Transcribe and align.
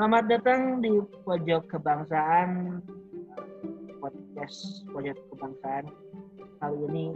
Selamat 0.00 0.32
datang 0.32 0.80
di 0.80 0.96
Pojok 1.28 1.76
Kebangsaan 1.76 2.80
podcast 4.00 4.88
Pojok 4.96 5.12
Kebangsaan. 5.28 5.92
Kali 6.56 6.78
ini 6.88 7.06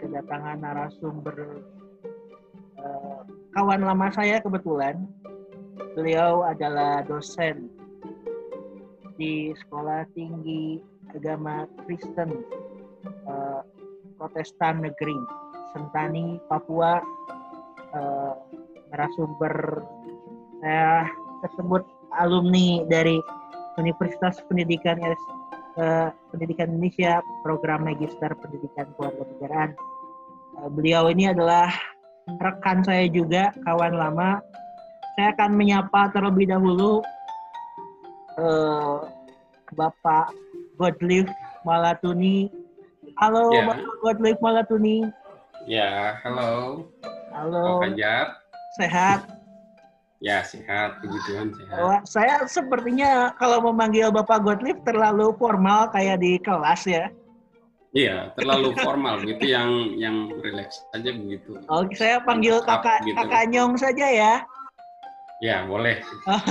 kedatangan 0.00 0.64
narasumber 0.64 1.60
uh, 2.80 3.28
kawan 3.52 3.84
lama 3.84 4.08
saya 4.16 4.40
kebetulan. 4.40 5.04
Beliau 5.92 6.40
adalah 6.48 7.04
dosen 7.04 7.68
di 9.20 9.52
Sekolah 9.60 10.08
Tinggi 10.16 10.80
Agama 11.12 11.68
Kristen 11.84 12.40
uh, 13.28 13.60
Protestan 14.16 14.80
Negeri 14.80 15.20
Sentani, 15.76 16.40
Papua. 16.48 17.04
Uh, 17.92 18.32
narasumber 18.88 19.84
saya 20.64 21.04
tersebut 21.44 21.84
alumni 22.20 22.84
dari 22.84 23.16
Universitas 23.80 24.44
Pendidikan 24.44 25.00
uh, 25.00 26.12
Pendidikan 26.28 26.76
Indonesia 26.76 27.24
Program 27.40 27.88
Magister 27.88 28.28
Pendidikan 28.36 28.92
Kewarganegaraan. 28.94 29.72
Uh, 30.60 30.68
beliau 30.68 31.08
ini 31.08 31.32
adalah 31.32 31.72
rekan 32.38 32.84
saya 32.84 33.08
juga, 33.08 33.56
kawan 33.64 33.96
lama. 33.96 34.44
Saya 35.16 35.32
akan 35.34 35.56
menyapa 35.56 36.12
terlebih 36.12 36.52
dahulu 36.52 37.00
uh, 38.36 39.08
Bapak 39.74 40.30
Godlive 40.76 41.32
Malatuni. 41.64 42.52
Halo 43.18 43.50
yeah. 43.50 43.66
Bapak 43.66 43.80
Godlive 44.04 44.40
Malatuni. 44.44 44.98
Ya, 45.68 46.16
halo. 46.24 46.84
Halo. 47.32 47.84
Pak 47.84 47.96
Fajar. 47.96 48.26
Sehat? 48.80 49.20
Ya, 50.20 50.44
sehat. 50.44 51.00
Puji 51.00 51.16
Tuhan, 51.24 51.48
sehat. 51.56 51.80
Oh, 51.80 51.96
saya 52.04 52.44
sepertinya 52.44 53.32
kalau 53.40 53.72
memanggil 53.72 54.12
Bapak 54.12 54.44
Gottlieb 54.44 54.76
terlalu 54.84 55.32
formal 55.40 55.88
kayak 55.88 56.20
di 56.20 56.36
kelas 56.44 56.84
ya. 56.84 57.08
Iya, 57.90 58.30
terlalu 58.36 58.76
formal 58.84 59.24
gitu 59.26 59.50
yang 59.50 59.96
yang 59.98 60.30
rileks 60.44 60.84
saja 60.92 61.10
begitu. 61.10 61.58
Oke, 61.66 61.96
saya 61.96 62.22
panggil 62.22 62.62
kakak 62.62 63.02
gitu. 63.02 63.16
kakak 63.16 63.44
Nyong 63.50 63.74
saja 63.80 64.06
ya. 64.06 64.34
Ya, 65.40 65.64
boleh. 65.64 66.04
Oh. 66.28 66.42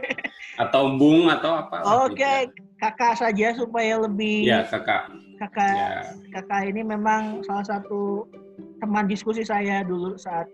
atau 0.64 0.96
Bung 0.96 1.28
atau 1.28 1.60
apa. 1.60 1.76
Oke, 2.08 2.16
okay. 2.16 2.38
gitu. 2.48 2.56
kakak 2.80 3.14
saja 3.20 3.52
supaya 3.52 4.00
lebih 4.00 4.48
Ya, 4.48 4.64
kakak. 4.64 5.12
Kakak 5.36 5.76
ya. 5.76 5.88
kakak 6.40 6.72
ini 6.72 6.80
memang 6.82 7.44
salah 7.44 7.68
satu 7.68 8.24
teman 8.80 9.04
diskusi 9.06 9.44
saya 9.44 9.84
dulu 9.84 10.16
saat 10.16 10.48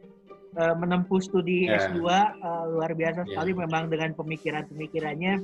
uh, 0.56 0.74
menempuh 0.76 1.20
studi 1.20 1.68
yeah. 1.68 1.92
S2 1.92 2.00
uh, 2.02 2.64
luar 2.72 2.90
biasa 2.96 3.22
yeah. 3.22 3.28
sekali 3.32 3.52
memang 3.52 3.92
dengan 3.92 4.16
pemikiran-pemikirannya. 4.16 5.34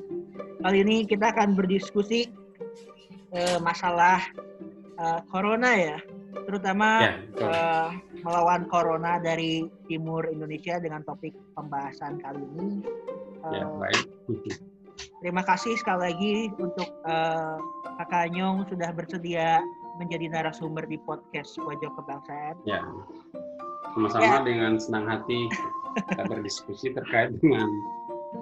Kali 0.64 0.76
ini 0.80 1.04
kita 1.04 1.30
akan 1.36 1.54
berdiskusi 1.54 2.32
uh, 3.36 3.58
masalah 3.60 4.24
uh, 4.98 5.20
corona 5.28 5.70
ya, 5.76 5.98
terutama 6.48 6.88
yeah, 7.04 7.16
ya, 7.36 7.46
uh, 7.46 7.88
melawan 8.24 8.64
corona 8.72 9.20
dari 9.20 9.68
timur 9.86 10.26
Indonesia 10.28 10.80
dengan 10.80 11.04
topik 11.04 11.36
pembahasan 11.54 12.18
kali 12.20 12.42
ini. 12.58 12.68
Uh, 13.44 13.52
ya, 13.52 13.64
baik. 13.78 14.06
Terima 15.22 15.42
kasih 15.42 15.74
sekali 15.78 16.12
lagi 16.12 16.34
untuk 16.58 16.86
uh, 17.06 17.58
Kakak 17.98 18.34
Nyong 18.34 18.66
sudah 18.70 18.90
bersedia 18.94 19.62
menjadi 19.98 20.30
narasumber 20.30 20.86
di 20.86 20.98
podcast 21.02 21.54
Pojok 21.58 21.90
Kebangsaan. 22.00 22.56
Ya 22.66 22.82
sama-sama 23.92 24.24
ya. 24.24 24.44
dengan 24.44 24.72
senang 24.80 25.04
hati 25.08 25.48
kita 26.08 26.22
berdiskusi 26.28 26.92
terkait 26.96 27.32
dengan 27.40 27.68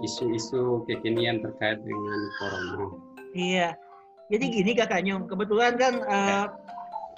isu-isu 0.03 0.87
kekinian 0.87 1.43
terkait 1.43 1.83
dengan 1.83 2.19
corona. 2.39 2.95
Iya. 3.35 3.75
Jadi 4.31 4.45
gini 4.47 4.73
Kakak 4.79 5.03
Nyong, 5.03 5.27
kebetulan 5.27 5.75
kan 5.75 5.95
uh, 6.07 6.47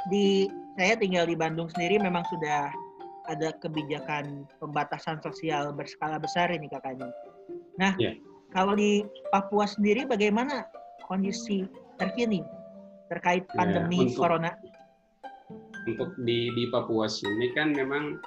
di 0.09 0.49
saya 0.81 0.97
tinggal 0.97 1.29
di 1.29 1.37
Bandung 1.37 1.69
sendiri 1.69 2.01
memang 2.01 2.25
sudah 2.33 2.73
ada 3.29 3.53
kebijakan 3.61 4.49
pembatasan 4.59 5.21
sosial 5.21 5.77
berskala 5.77 6.17
besar 6.17 6.49
ini 6.49 6.73
Kakak 6.73 6.97
Nyong. 6.97 7.13
Nah, 7.77 7.93
ya. 8.01 8.17
kalau 8.57 8.73
di 8.73 9.05
Papua 9.29 9.69
sendiri 9.69 10.09
bagaimana 10.09 10.65
kondisi 11.05 11.69
terkini 12.01 12.41
terkait 13.13 13.45
ya, 13.45 13.53
pandemi 13.53 14.01
ya, 14.01 14.05
untuk, 14.09 14.21
corona? 14.25 14.51
Untuk 15.87 16.15
di 16.23 16.53
di 16.55 16.65
Papua 16.71 17.11
sini 17.11 17.51
kan 17.55 17.75
memang 17.75 18.19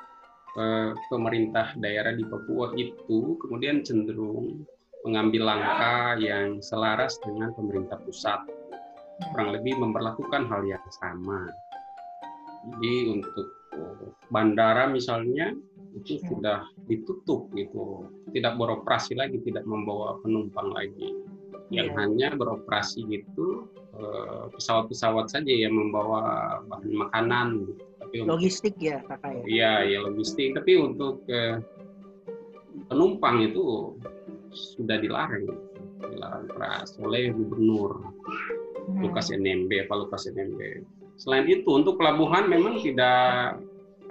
eh, 0.59 0.91
pemerintah 1.07 1.75
daerah 1.79 2.11
di 2.11 2.23
Papua 2.27 2.75
itu 2.75 3.39
kemudian 3.39 3.83
cenderung 3.85 4.65
mengambil 5.05 5.53
langkah 5.53 6.17
yang 6.17 6.57
selaras 6.65 7.21
dengan 7.21 7.53
pemerintah 7.53 8.01
pusat 8.01 8.41
kurang 9.31 9.55
lebih 9.55 9.77
memperlakukan 9.79 10.49
hal 10.49 10.65
yang 10.65 10.83
sama 10.91 11.47
jadi 12.75 13.13
untuk 13.13 13.47
oh, 13.77 14.11
bandara 14.33 14.89
misalnya 14.89 15.53
itu 15.95 16.19
hmm. 16.19 16.27
sudah 16.27 16.59
ditutup 16.91 17.47
gitu 17.55 18.11
tidak 18.35 18.59
beroperasi 18.59 19.15
lagi 19.15 19.39
tidak 19.47 19.63
membawa 19.63 20.19
penumpang 20.19 20.73
lagi 20.75 21.15
yang 21.71 21.93
yeah. 21.93 21.97
hanya 21.97 22.27
beroperasi 22.35 23.07
eh, 23.09 23.23
pesawat-pesawat 24.55 25.31
saja 25.31 25.51
yang 25.51 25.75
membawa 25.75 26.59
bahan 26.67 26.91
makanan. 26.91 27.47
Tapi 27.99 28.27
logistik 28.27 28.75
ya 28.79 29.01
kakak 29.07 29.41
ya? 29.41 29.43
Iya, 29.47 29.73
ya 29.95 29.99
logistik. 30.03 30.55
Tapi 30.55 30.77
untuk 30.79 31.23
uh, 31.31 31.59
penumpang 32.91 33.43
itu 33.43 33.95
sudah 34.51 34.99
dilarang, 34.99 35.47
dilarang 35.99 36.47
keras 36.51 36.95
oleh 36.99 37.31
gubernur 37.31 38.03
hmm. 38.87 39.03
Lukas 39.03 39.31
NMB, 39.31 39.87
Pak 39.87 39.97
Lukas 39.97 40.27
NMB. 40.29 40.59
Selain 41.15 41.47
itu 41.47 41.67
untuk 41.71 41.95
pelabuhan 41.95 42.51
memang 42.51 42.83
tidak 42.83 43.55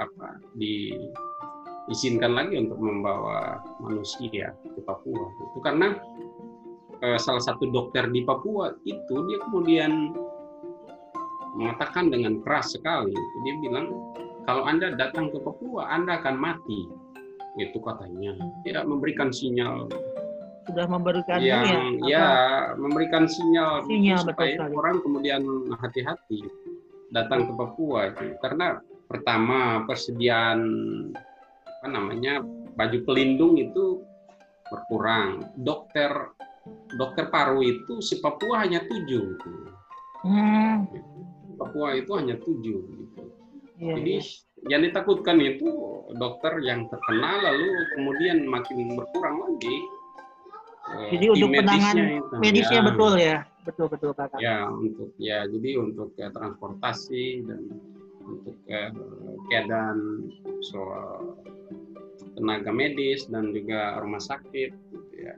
apa 0.00 0.28
diizinkan 0.58 2.32
lagi 2.34 2.58
untuk 2.58 2.80
membawa 2.80 3.60
manusia 3.78 4.56
ke 4.56 4.80
Papua. 4.82 5.28
Itu 5.52 5.60
karena 5.60 6.00
eh, 7.02 7.18
salah 7.18 7.42
satu 7.42 7.70
dokter 7.70 8.06
di 8.10 8.22
Papua 8.22 8.74
itu 8.86 9.14
dia 9.26 9.38
kemudian 9.48 10.14
mengatakan 11.54 12.10
dengan 12.10 12.42
keras 12.42 12.74
sekali. 12.74 13.14
Dia 13.46 13.54
bilang 13.62 13.90
kalau 14.44 14.66
anda 14.66 14.92
datang 14.94 15.30
ke 15.30 15.38
Papua 15.40 15.88
anda 15.88 16.18
akan 16.20 16.36
mati 16.36 16.86
itu 17.58 17.78
katanya. 17.78 18.34
Tidak 18.66 18.84
memberikan 18.86 19.30
sinyal. 19.30 19.86
Sudah 20.64 20.88
memberikan 20.88 21.38
yang 21.44 22.00
ya, 22.02 22.08
ya 22.08 22.28
memberikan 22.80 23.28
sinyal, 23.28 23.84
sinyal 23.84 24.24
supaya 24.24 24.56
betul 24.56 24.80
orang 24.80 24.96
kemudian 25.04 25.42
hati-hati 25.76 26.40
datang 27.12 27.46
ke 27.46 27.52
Papua 27.52 28.10
itu. 28.10 28.32
karena 28.40 28.80
pertama 29.04 29.84
persediaan 29.84 30.60
apa 31.68 31.86
namanya 31.86 32.40
baju 32.80 32.98
pelindung 33.04 33.60
itu 33.60 34.00
berkurang. 34.72 35.52
Dokter 35.60 36.32
dokter 36.96 37.28
paru 37.28 37.60
itu 37.60 38.00
si 38.00 38.18
Papua 38.20 38.64
hanya 38.64 38.80
tujuh. 38.84 39.36
Hmm. 40.24 40.88
Papua 41.60 41.96
itu 41.98 42.10
hanya 42.16 42.36
tujuh. 42.40 42.80
Gitu. 42.80 43.22
Ya, 43.82 43.94
Jadi 44.00 44.14
ya. 44.22 44.70
yang 44.72 44.80
ditakutkan 44.88 45.36
itu 45.42 45.68
dokter 46.16 46.62
yang 46.62 46.86
terkenal 46.88 47.42
lalu 47.42 47.68
kemudian 47.98 48.46
makin 48.48 48.96
berkurang 48.96 49.36
lagi. 49.44 49.76
Eh, 50.84 51.16
jadi 51.16 51.26
untuk 51.32 51.48
penanganan 51.52 52.06
itu. 52.20 52.36
medisnya 52.38 52.80
ya. 52.80 52.86
betul 52.86 53.12
ya, 53.16 53.36
betul 53.64 53.86
betul 53.88 54.10
Pak. 54.12 54.36
Ya 54.38 54.68
untuk 54.68 55.10
ya 55.16 55.48
jadi 55.48 55.70
untuk 55.80 56.12
ya, 56.14 56.28
transportasi 56.28 57.44
dan 57.48 57.60
untuk 58.24 58.56
ya, 58.68 58.92
keadaan 59.48 60.28
soal 60.72 61.40
tenaga 62.36 62.72
medis 62.72 63.26
dan 63.28 63.52
juga 63.52 64.00
rumah 64.00 64.20
sakit 64.20 64.70
gitu 64.70 65.14
ya 65.18 65.34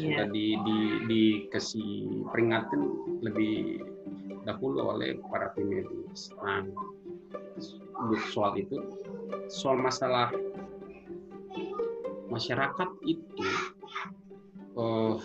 sudah 0.00 0.26
iya. 0.26 0.32
di, 0.32 0.46
di, 0.64 0.78
dikasih 1.06 2.24
peringatan 2.32 2.80
lebih 3.20 3.84
dahulu 4.48 4.96
oleh 4.96 5.20
para 5.28 5.52
tim 5.52 5.68
medis. 5.68 6.32
Nah, 6.40 6.64
soal 8.32 8.56
itu, 8.56 8.80
soal 9.52 9.76
masalah 9.76 10.32
masyarakat 12.32 12.88
itu, 13.04 13.44
uh, 14.80 15.20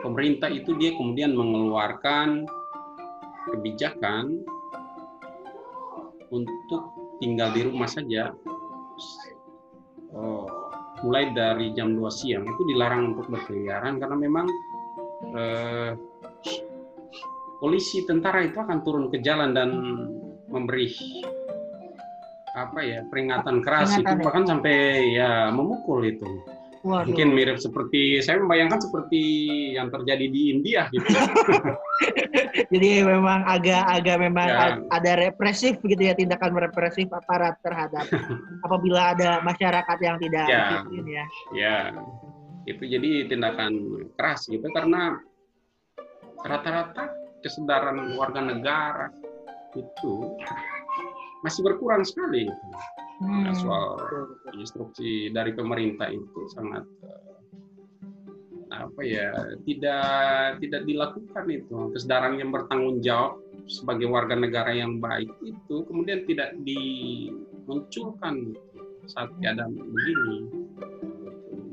pemerintah 0.00 0.48
itu 0.48 0.72
dia 0.80 0.96
kemudian 0.96 1.36
mengeluarkan 1.36 2.48
kebijakan 3.52 4.40
untuk 6.32 6.82
tinggal 7.20 7.52
di 7.52 7.68
rumah 7.68 7.90
saja. 7.90 8.32
Uh, 10.12 10.41
mulai 11.02 11.34
dari 11.34 11.74
jam 11.74 11.94
2 11.94 12.06
siang 12.10 12.46
itu 12.46 12.62
dilarang 12.66 13.14
untuk 13.14 13.26
berkeliaran 13.30 13.98
karena 13.98 14.16
memang 14.16 14.46
eh, 15.34 15.92
polisi 17.62 18.02
tentara 18.06 18.42
itu 18.42 18.58
akan 18.58 18.78
turun 18.82 19.06
ke 19.10 19.22
jalan 19.22 19.54
dan 19.54 19.70
memberi 20.50 20.90
apa 22.52 22.84
ya 22.84 23.00
peringatan 23.08 23.64
keras 23.64 23.96
peringatan 23.96 24.02
itu 24.02 24.12
ya. 24.20 24.24
bahkan 24.28 24.44
sampai 24.44 24.76
ya 25.16 25.32
memukul 25.48 26.04
itu 26.04 26.28
Waduh. 26.82 27.14
Mungkin 27.14 27.30
mirip 27.30 27.62
seperti 27.62 28.18
saya 28.26 28.42
membayangkan 28.42 28.82
seperti 28.82 29.22
yang 29.78 29.86
terjadi 29.86 30.26
di 30.26 30.50
India 30.50 30.90
gitu. 30.90 31.06
Jadi 32.74 33.06
memang 33.06 33.46
agak-agak 33.46 34.16
memang 34.18 34.48
ya. 34.50 34.66
ada 34.90 35.12
represif 35.14 35.78
gitu 35.86 36.02
ya 36.02 36.18
tindakan 36.18 36.58
represif 36.58 37.06
aparat 37.14 37.54
terhadap 37.62 38.02
apabila 38.66 39.14
ada 39.14 39.38
masyarakat 39.46 39.98
yang 40.02 40.18
tidak 40.18 40.46
ya. 40.50 40.58
disiplin 40.58 41.06
ya. 41.06 41.24
Ya. 41.54 41.76
Itu 42.66 42.82
jadi 42.82 43.30
tindakan 43.30 43.72
keras 44.18 44.50
gitu 44.50 44.66
karena 44.74 45.22
rata-rata 46.42 47.14
kesadaran 47.46 48.18
warga 48.18 48.42
negara 48.42 49.06
itu 49.78 50.34
masih 51.46 51.62
berkurang 51.62 52.02
sekali. 52.02 52.50
Gitu 52.50 52.66
hmm. 53.22 53.54
soal 53.54 53.96
instruksi 54.58 55.30
dari 55.30 55.54
pemerintah 55.54 56.10
itu 56.10 56.40
sangat 56.50 56.84
eh, 57.06 57.30
apa 58.72 59.00
ya 59.04 59.30
tidak 59.62 60.58
tidak 60.58 60.82
dilakukan 60.88 61.44
itu. 61.48 61.76
Kesadaran 61.94 62.40
yang 62.40 62.50
bertanggung 62.50 62.98
jawab 63.04 63.38
sebagai 63.70 64.10
warga 64.10 64.34
negara 64.34 64.74
yang 64.74 64.98
baik 64.98 65.30
itu 65.44 65.76
kemudian 65.86 66.26
tidak 66.26 66.56
dimunculkan 66.66 68.56
saat 69.06 69.30
keadaan 69.38 69.76
begini. 69.76 70.38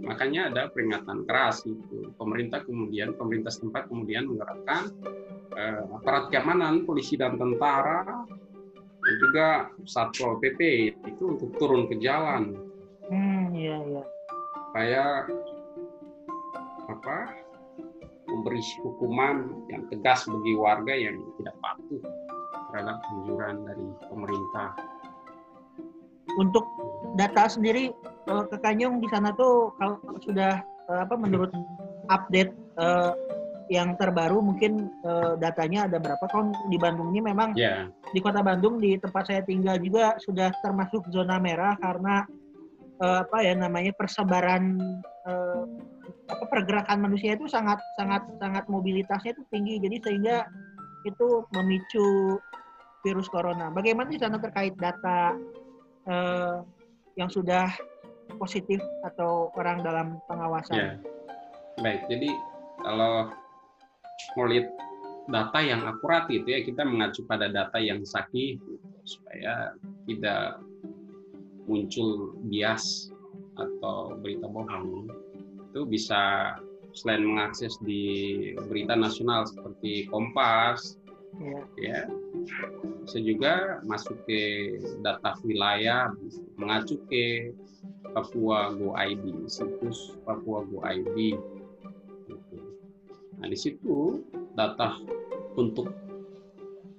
Makanya 0.05 0.49
ada 0.49 0.73
peringatan 0.73 1.29
keras 1.29 1.61
itu. 1.69 2.09
Pemerintah 2.17 2.65
kemudian 2.65 3.13
pemerintah 3.13 3.53
setempat 3.53 3.89
kemudian 3.89 4.25
menggerakkan 4.25 4.89
eh, 5.53 5.83
aparat 5.97 6.33
keamanan 6.33 6.85
polisi 6.85 7.13
dan 7.17 7.37
tentara 7.37 8.25
dan 9.09 9.17
juga 9.17 9.47
satpol 9.89 10.37
pp 10.37 10.93
itu 10.93 11.23
untuk 11.33 11.49
turun 11.57 11.89
ke 11.89 11.97
jalan. 11.97 12.53
Hmm, 13.09 13.49
iya 13.57 13.81
iya. 13.89 14.03
Supaya 14.69 15.03
apa 16.85 17.17
memberi 18.29 18.61
hukuman 18.85 19.65
yang 19.73 19.89
tegas 19.89 20.29
bagi 20.29 20.53
warga 20.53 20.93
yang 20.93 21.17
tidak 21.41 21.57
patuh 21.57 22.01
terhadap 22.69 23.01
anjuran 23.01 23.65
dari 23.65 23.87
pemerintah. 24.13 24.69
Untuk 26.37 26.69
data 27.17 27.49
sendiri 27.49 27.89
eh, 28.29 28.43
ke 28.45 28.57
Kanyong 28.61 29.01
di 29.01 29.09
sana 29.09 29.33
tuh 29.33 29.73
kalau 29.81 29.97
sudah 30.21 30.61
eh, 30.61 30.99
apa 31.01 31.17
menurut 31.17 31.49
update 32.13 32.53
eh, 32.77 33.11
yang 33.69 33.93
terbaru 34.01 34.41
mungkin 34.41 34.89
uh, 35.05 35.37
datanya 35.37 35.85
ada 35.85 36.01
berapa 36.01 36.25
kalau 36.25 36.49
di 36.73 36.77
Bandung 36.81 37.13
ini 37.13 37.21
memang 37.21 37.53
yeah. 37.53 37.85
di 38.09 38.17
kota 38.17 38.41
Bandung 38.41 38.81
di 38.81 38.97
tempat 38.97 39.29
saya 39.29 39.45
tinggal 39.45 39.77
juga 39.77 40.17
sudah 40.17 40.49
termasuk 40.65 41.05
zona 41.13 41.37
merah 41.37 41.77
karena 41.77 42.25
uh, 42.97 43.21
apa 43.23 43.45
ya 43.45 43.53
namanya 43.53 43.93
persebaran 43.93 44.73
uh, 45.29 45.63
apa 46.29 46.43
pergerakan 46.49 47.05
manusia 47.05 47.37
itu 47.37 47.45
sangat 47.45 47.77
sangat 47.93 48.25
sangat 48.41 48.65
mobilitasnya 48.65 49.37
itu 49.37 49.43
tinggi 49.53 49.77
jadi 49.77 49.97
sehingga 50.01 50.37
itu 51.05 51.47
memicu 51.55 52.37
virus 53.05 53.31
corona. 53.31 53.71
Bagaimana 53.71 54.11
di 54.11 54.19
sana 54.19 54.35
terkait 54.41 54.75
data 54.75 55.31
uh, 56.09 56.59
yang 57.15 57.31
sudah 57.31 57.71
positif 58.35 58.83
atau 59.07 59.53
orang 59.55 59.79
dalam 59.85 60.19
pengawasan? 60.27 60.75
Yeah. 60.75 60.95
Baik, 61.79 62.03
jadi 62.11 62.29
kalau 62.83 63.31
melihat 64.37 64.69
data 65.29 65.59
yang 65.61 65.85
akurat 65.85 66.25
itu 66.31 66.47
ya. 66.47 66.59
Kita 66.65 66.83
mengacu 66.85 67.23
pada 67.25 67.47
data 67.51 67.77
yang 67.77 68.01
sahih 68.03 68.57
supaya 69.05 69.73
tidak 70.05 70.61
muncul 71.69 72.37
bias 72.49 73.13
atau 73.57 74.17
berita 74.19 74.49
bohong. 74.49 75.09
Itu 75.69 75.85
bisa 75.85 76.55
selain 76.97 77.21
mengakses 77.21 77.77
di 77.85 78.01
berita 78.65 78.97
nasional 78.97 79.45
seperti 79.45 80.09
Kompas 80.09 80.97
ya, 81.37 81.61
ya 81.77 81.99
bisa 83.05 83.19
juga 83.21 83.81
masuk 83.85 84.17
ke 84.25 84.41
data 85.05 85.37
wilayah 85.45 86.09
mengacu 86.57 86.97
ke 87.09 87.53
Papua 88.13 88.73
Go 88.73 88.97
ID 88.97 89.45
situs 89.45 90.17
Papua 90.25 90.65
Go 90.65 90.81
ID 90.85 91.37
Nah, 93.39 93.47
di 93.47 93.57
situ 93.57 94.19
data 94.53 94.99
untuk 95.55 95.91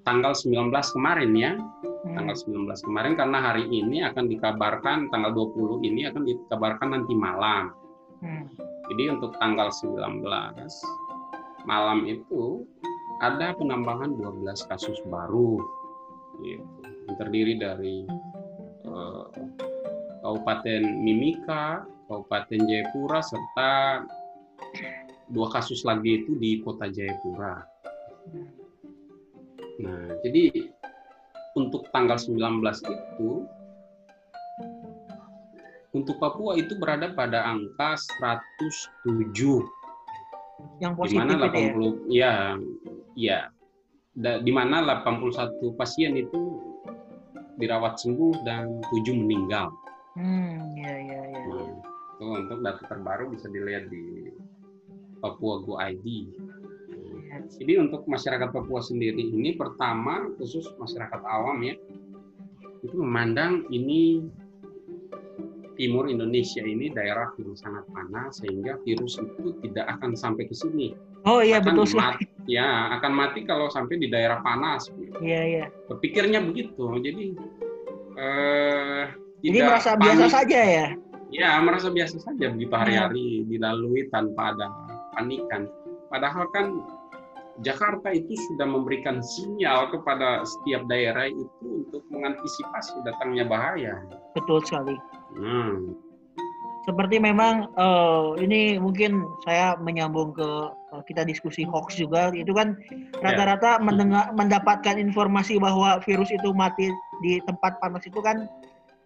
tanggal 0.03 0.33
19 0.33 0.73
kemarin 0.97 1.33
ya. 1.37 1.53
Hmm. 2.01 2.17
Tanggal 2.17 2.37
19 2.37 2.87
kemarin 2.89 3.13
karena 3.13 3.39
hari 3.45 3.69
ini 3.69 4.01
akan 4.09 4.25
dikabarkan 4.27 5.13
tanggal 5.13 5.33
20 5.37 5.85
ini 5.85 6.09
akan 6.09 6.23
dikabarkan 6.25 6.89
nanti 6.97 7.13
malam. 7.13 7.77
Hmm. 8.25 8.49
Jadi 8.91 9.13
untuk 9.13 9.37
tanggal 9.39 9.69
19 9.71 10.25
malam 11.69 12.09
itu 12.09 12.65
ada 13.21 13.53
penambahan 13.53 14.17
12 14.17 14.49
kasus 14.67 14.97
baru. 15.07 15.61
Gitu. 16.41 16.65
Yang 17.05 17.17
terdiri 17.21 17.55
dari 17.61 17.97
uh, 18.89 19.29
Kabupaten 20.25 20.83
Mimika, 21.05 21.85
Kabupaten 22.09 22.61
Jayapura 22.65 23.21
serta 23.21 23.73
dua 25.31 25.47
kasus 25.49 25.87
lagi 25.87 26.23
itu 26.23 26.35
di 26.37 26.59
kota 26.61 26.91
Jayapura. 26.91 27.63
Nah, 29.81 30.07
jadi 30.27 30.69
untuk 31.57 31.89
tanggal 31.95 32.19
19 32.21 32.61
itu 32.85 33.47
untuk 35.91 36.23
Papua 36.23 36.55
itu 36.55 36.79
berada 36.79 37.11
pada 37.11 37.47
angka 37.51 37.99
107. 37.99 39.67
Yang 40.79 40.93
positif 40.95 41.17
di 41.17 41.19
mana 41.19 41.35
80 41.51 42.07
ya? 42.13 42.55
Ya, 43.17 43.39
ya. 44.15 44.39
di 44.45 44.53
mana 44.53 44.85
81 45.03 45.75
pasien 45.75 46.15
itu 46.15 46.61
dirawat 47.59 47.99
sembuh 47.99 48.45
dan 48.47 48.79
7 48.93 49.17
meninggal. 49.19 49.73
Hmm, 50.15 50.75
ya 50.77 50.93
ya 50.95 51.21
ya. 51.33 51.41
Nah, 51.49 51.71
itu 52.21 52.25
untuk 52.29 52.59
data 52.61 52.83
terbaru 52.85 53.33
bisa 53.33 53.49
dilihat 53.49 53.89
di 53.89 54.20
Papua 55.21 55.63
Go 55.63 55.77
ID. 55.79 56.29
Jadi 57.61 57.73
untuk 57.79 58.05
masyarakat 58.09 58.51
Papua 58.51 58.83
sendiri 58.83 59.23
ini 59.23 59.55
pertama 59.55 60.29
khusus 60.37 60.67
masyarakat 60.77 61.21
awam 61.25 61.63
ya 61.63 61.79
itu 62.81 62.97
memandang 62.97 63.69
ini 63.69 64.25
timur 65.81 66.09
Indonesia 66.13 66.61
ini 66.61 66.93
daerah 66.93 67.33
yang 67.41 67.57
sangat 67.57 67.89
panas 67.89 68.45
sehingga 68.45 68.77
virus 68.85 69.17
itu 69.17 69.57
tidak 69.65 69.89
akan 69.97 70.13
sampai 70.13 70.45
ke 70.45 70.53
sini. 70.53 70.93
Oh 71.25 71.41
iya 71.41 71.61
akan 71.61 71.77
betul 71.77 71.97
mati, 71.97 72.25
Ya 72.49 72.93
akan 73.01 73.13
mati 73.13 73.41
kalau 73.49 73.73
sampai 73.73 73.97
di 74.01 74.13
daerah 74.13 74.45
panas. 74.45 74.89
Iya 75.21 75.41
iya. 75.45 75.65
Berpikirnya 75.89 76.45
begitu. 76.45 76.85
Jadi 77.01 77.37
eh, 78.17 79.05
jadi 79.41 79.59
merasa 79.65 79.97
panik. 79.97 80.05
biasa 80.05 80.27
saja 80.29 80.61
ya? 80.61 80.87
Ya 81.33 81.51
merasa 81.65 81.89
biasa 81.89 82.17
saja 82.21 82.53
begitu 82.53 82.75
hari-hari 82.77 83.45
ya. 83.45 83.49
dilalui 83.49 84.09
tanpa 84.13 84.53
ada 84.53 84.69
kepanikan. 85.11 85.67
Padahal 86.11 86.47
kan 86.55 86.67
Jakarta 87.61 88.09
itu 88.15 88.33
sudah 88.51 88.65
memberikan 88.65 89.21
sinyal 89.21 89.93
kepada 89.93 90.47
setiap 90.49 90.89
daerah 90.89 91.29
itu 91.29 91.85
untuk 91.85 92.03
mengantisipasi 92.09 93.05
datangnya 93.05 93.45
bahaya. 93.45 94.01
Betul 94.33 94.65
sekali. 94.65 94.97
Hmm. 95.37 95.93
Seperti 96.89 97.21
memang 97.21 97.69
uh, 97.77 98.33
ini 98.41 98.81
mungkin 98.81 99.21
saya 99.45 99.77
menyambung 99.77 100.33
ke 100.33 100.49
uh, 100.73 101.03
kita 101.05 101.29
diskusi 101.29 101.69
hoax 101.69 102.01
juga 102.01 102.33
itu 102.33 102.57
kan 102.57 102.73
rata-rata 103.21 103.77
yeah. 103.77 103.85
mendengar 103.85 104.25
mendapatkan 104.33 104.97
informasi 104.97 105.61
bahwa 105.61 106.01
virus 106.01 106.33
itu 106.33 106.57
mati 106.57 106.89
di 107.21 107.37
tempat 107.45 107.77
panas 107.85 108.01
itu 108.09 108.25
kan 108.25 108.49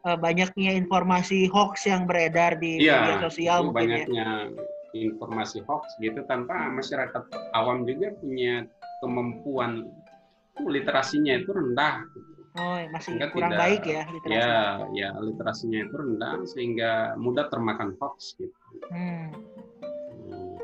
uh, 0.06 0.14
banyaknya 0.14 0.78
informasi 0.78 1.50
hoax 1.50 1.90
yang 1.90 2.06
beredar 2.06 2.54
di 2.62 2.78
yeah, 2.78 3.10
media 3.10 3.26
sosial 3.26 3.66
mungkin 3.66 3.90
ya. 3.90 4.06
banyaknya 4.06 4.26
ya 4.54 4.73
informasi 4.94 5.66
hoax 5.66 5.98
gitu 5.98 6.22
tanpa 6.30 6.70
masyarakat 6.70 7.22
awam 7.58 7.82
juga 7.82 8.14
punya 8.22 8.62
kemampuan 9.02 9.90
uh, 10.62 10.68
literasinya 10.70 11.34
itu 11.42 11.50
rendah. 11.50 12.06
Oh, 12.54 12.78
masih 12.94 13.18
sehingga 13.18 13.34
kurang 13.34 13.50
tidak, 13.50 13.62
baik 13.66 13.82
ya 13.82 14.02
literasinya. 14.06 14.46
Ya, 14.46 14.62
ya 14.94 15.08
literasinya 15.18 15.78
itu 15.82 15.94
rendah 15.98 16.34
sehingga 16.46 16.90
mudah 17.18 17.50
termakan 17.50 17.98
hoax 17.98 18.38
gitu. 18.38 18.54
Hmm. 18.94 19.34
Hmm. 20.30 20.54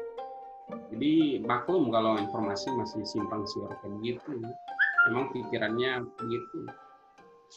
Jadi 0.95 1.43
maklum 1.43 1.91
kalau 1.91 2.15
informasi 2.15 2.71
masih 2.79 3.03
simpang 3.03 3.43
siur 3.51 3.75
kayak 3.83 3.91
begitu. 3.99 4.39
Memang 5.11 5.35
pikirannya 5.35 6.07
begitu. 6.15 6.59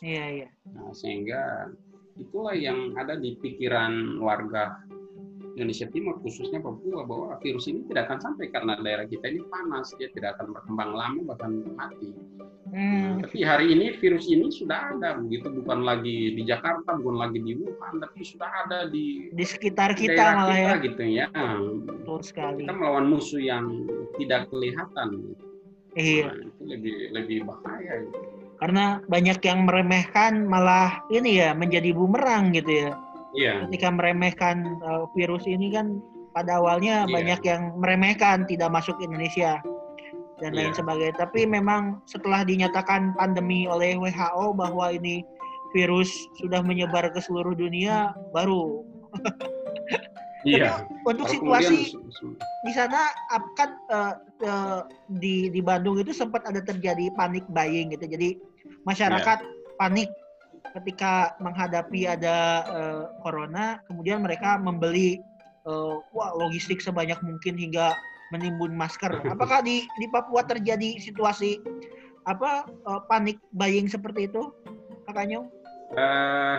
Iya, 0.01 0.25
iya. 0.41 0.49
Nah, 0.73 0.89
sehingga 0.97 1.69
itulah 2.17 2.57
yang 2.57 2.97
ada 2.97 3.13
di 3.13 3.37
pikiran 3.37 4.17
warga 4.17 4.81
Indonesia 5.53 5.87
Timur 5.89 6.17
khususnya 6.21 6.59
Papua 6.59 7.05
bahwa 7.05 7.37
virus 7.41 7.69
ini 7.69 7.85
tidak 7.85 8.09
akan 8.09 8.19
sampai 8.19 8.49
karena 8.49 8.73
daerah 8.81 9.05
kita 9.05 9.29
ini 9.29 9.41
panas 9.47 9.93
dia 9.97 10.09
tidak 10.11 10.37
akan 10.37 10.57
berkembang 10.57 10.91
lama 10.93 11.19
bahkan 11.29 11.51
mati 11.77 12.09
Hmm. 12.73 13.21
Nah, 13.21 13.29
tapi 13.29 13.45
hari 13.45 13.69
ini 13.77 13.93
virus 14.01 14.25
ini 14.25 14.49
sudah 14.49 14.97
ada 14.97 15.21
begitu 15.21 15.45
bukan 15.61 15.85
lagi 15.85 16.33
di 16.33 16.41
Jakarta, 16.41 16.97
bukan 16.97 17.21
lagi 17.21 17.37
di 17.37 17.53
Wuhan, 17.61 18.01
tapi 18.01 18.25
sudah 18.25 18.49
ada 18.65 18.89
di 18.89 19.29
di 19.29 19.45
sekitar 19.45 19.93
kita 19.93 20.41
malah 20.41 20.57
kita, 20.57 20.73
ya. 20.73 20.75
gitu 20.81 21.03
ya. 21.05 21.27
Betul 21.85 22.19
sekali. 22.25 22.65
Kita 22.65 22.73
melawan 22.73 23.13
musuh 23.13 23.37
yang 23.37 23.85
tidak 24.17 24.49
kelihatan. 24.49 25.37
Iya. 25.93 26.33
Nah, 26.33 26.37
itu 26.49 26.61
lebih 26.65 26.95
lebih 27.13 27.37
bahaya. 27.45 27.93
Gitu. 28.01 28.17
Karena 28.57 28.85
banyak 29.05 29.39
yang 29.45 29.59
meremehkan 29.69 30.33
malah 30.49 31.05
ini 31.13 31.45
ya 31.45 31.53
menjadi 31.53 31.93
bumerang 31.93 32.57
gitu 32.57 32.89
ya. 32.89 32.91
Iya. 33.33 33.65
Ketika 33.67 33.89
meremehkan 33.89 34.77
uh, 34.85 35.09
virus 35.17 35.49
ini 35.49 35.73
kan 35.73 35.99
pada 36.33 36.61
awalnya 36.61 37.05
iya. 37.05 37.13
banyak 37.13 37.41
yang 37.45 37.61
meremehkan 37.77 38.45
tidak 38.49 38.69
masuk 38.73 38.97
Indonesia 39.01 39.61
dan 40.41 40.53
yeah. 40.53 40.69
lain 40.69 40.73
sebagainya. 40.73 41.15
Tapi 41.17 41.45
memang 41.45 42.01
setelah 42.09 42.45
dinyatakan 42.45 43.13
pandemi 43.17 43.69
oleh 43.69 43.97
WHO 43.97 44.57
bahwa 44.57 44.93
ini 44.93 45.21
virus 45.73 46.09
sudah 46.37 46.61
menyebar 46.61 47.09
ke 47.09 47.19
seluruh 47.21 47.53
dunia, 47.57 48.13
baru. 48.33 48.81
Iya. 50.43 50.83
Untuk 51.07 51.31
situasi 51.31 51.95
di 52.67 52.71
sana 52.75 53.15
kan 53.55 53.79
uh, 53.87 54.13
uh, 54.43 54.83
di 55.07 55.47
di 55.47 55.63
Bandung 55.63 56.03
itu 56.03 56.11
sempat 56.11 56.43
ada 56.43 56.59
terjadi 56.59 57.07
panik 57.15 57.47
buying 57.47 57.95
gitu. 57.95 58.11
Jadi 58.11 58.43
masyarakat 58.83 59.39
yeah. 59.39 59.75
panik 59.79 60.11
ketika 60.73 61.37
menghadapi 61.37 62.09
ada 62.09 62.65
uh, 62.65 63.03
corona, 63.21 63.79
kemudian 63.85 64.25
mereka 64.25 64.57
membeli 64.57 65.21
uh, 65.69 66.01
wah 66.11 66.33
logistik 66.33 66.81
sebanyak 66.81 67.17
mungkin 67.21 67.55
hingga 67.55 67.93
menimbun 68.33 68.73
masker. 68.73 69.21
Apakah 69.33 69.61
di 69.61 69.85
di 70.01 70.05
Papua 70.09 70.41
terjadi 70.43 70.97
situasi 70.97 71.61
apa 72.25 72.65
uh, 72.89 73.01
panik 73.05 73.37
buying 73.53 73.85
seperti 73.85 74.25
itu, 74.31 74.49
Kak 75.05 75.29
Nyong? 75.29 75.47
Uh, 75.93 76.57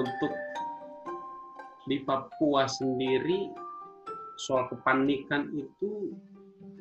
untuk 0.00 0.32
di 1.84 2.00
Papua 2.00 2.64
sendiri 2.64 3.52
soal 4.40 4.66
kepanikan 4.72 5.52
itu 5.52 6.16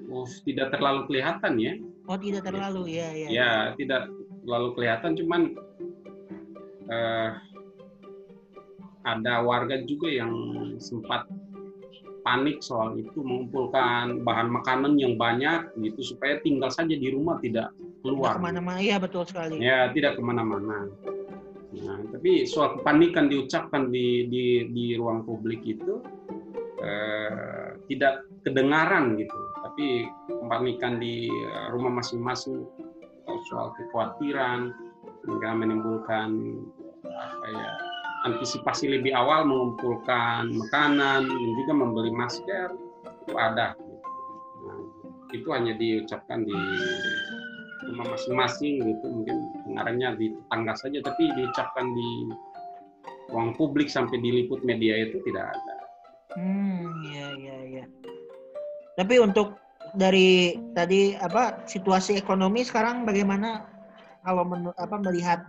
oh, 0.09 0.25
tidak 0.47 0.71
terlalu 0.71 1.05
kelihatan 1.11 1.59
ya. 1.59 1.73
Oh 2.07 2.15
tidak 2.15 2.47
terlalu 2.47 2.97
ya 2.97 3.09
ya. 3.11 3.27
Ya 3.29 3.51
tidak 3.75 4.07
terlalu 4.43 4.69
kelihatan, 4.75 5.15
cuman 5.15 5.41
uh, 6.89 7.29
ada 9.03 9.43
warga 9.43 9.83
juga 9.83 10.07
yang 10.07 10.31
sempat 10.79 11.27
panik 12.23 12.63
soal 12.63 12.95
itu 12.95 13.19
mengumpulkan 13.19 14.23
bahan 14.23 14.47
makanan 14.47 14.95
yang 14.95 15.19
banyak 15.19 15.67
gitu 15.83 16.15
supaya 16.15 16.39
tinggal 16.39 16.71
saja 16.71 16.95
di 16.95 17.11
rumah 17.11 17.37
tidak 17.43 17.75
keluar. 17.99 18.39
ke 18.39 18.43
mana-mana, 18.43 18.79
iya 18.79 18.95
betul 18.95 19.27
sekali. 19.27 19.59
Ya 19.59 19.91
tidak 19.91 20.15
ke 20.15 20.21
mana-mana. 20.23 20.87
Nah, 21.73 21.99
tapi 22.15 22.47
soal 22.47 22.79
kepanikan 22.79 23.27
diucapkan 23.27 23.91
di 23.91 24.31
di 24.31 24.45
di 24.71 24.85
ruang 24.95 25.27
publik 25.27 25.67
itu 25.67 25.99
eh, 26.79 27.75
tidak 27.91 28.23
kedengaran 28.47 29.19
gitu, 29.19 29.39
tapi 29.59 30.07
kepanikan 30.31 31.03
di 31.03 31.27
rumah 31.75 31.99
masing-masing 31.99 32.63
soal 33.51 33.75
kekhawatiran 33.75 34.71
hingga 35.23 35.49
menimbulkan 35.55 36.59
apa 37.03 37.47
ya 37.51 37.71
antisipasi 38.23 38.87
lebih 38.87 39.11
awal 39.11 39.43
mengumpulkan 39.43 40.51
makanan 40.55 41.27
dan 41.27 41.49
juga 41.59 41.73
membeli 41.75 42.11
masker 42.15 42.71
itu 43.23 43.33
ada. 43.35 43.75
Nah, 44.63 44.79
itu 45.35 45.47
hanya 45.51 45.75
diucapkan 45.75 46.47
di 46.47 46.55
rumah 47.91 48.15
masing-masing 48.15 48.79
gitu 48.79 49.05
mungkin 49.11 49.51
pengarangnya 49.67 50.15
di 50.15 50.31
tetangga 50.31 50.73
saja 50.79 50.99
tapi 51.03 51.27
diucapkan 51.35 51.91
di 51.91 52.09
ruang 53.27 53.51
publik 53.59 53.91
sampai 53.91 54.19
diliput 54.23 54.63
media 54.63 55.03
itu 55.03 55.19
tidak 55.27 55.51
ada. 55.51 55.75
Hmm, 56.39 56.87
ya 57.11 57.27
ya 57.35 57.57
ya. 57.81 57.85
Tapi 58.95 59.19
untuk 59.19 59.59
dari 59.93 60.57
tadi 60.73 61.13
apa 61.13 61.67
situasi 61.67 62.15
ekonomi 62.15 62.63
sekarang 62.63 63.03
bagaimana 63.03 63.72
kalau 64.23 64.43
men, 64.47 64.71
apa 64.79 64.95
melihat 65.03 65.43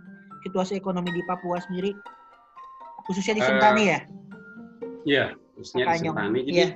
situasi 0.45 0.77
ekonomi 0.77 1.09
di 1.15 1.23
Papua 1.25 1.57
sendiri 1.63 1.95
khususnya 3.09 3.39
di 3.39 3.43
Sentani 3.43 3.83
uh, 3.83 3.87
ya? 3.87 3.99
Iya, 5.05 5.25
khususnya 5.57 5.83
di 5.95 5.99
Sentani. 6.05 6.39
Jadi 6.43 6.61
ya. 6.61 6.69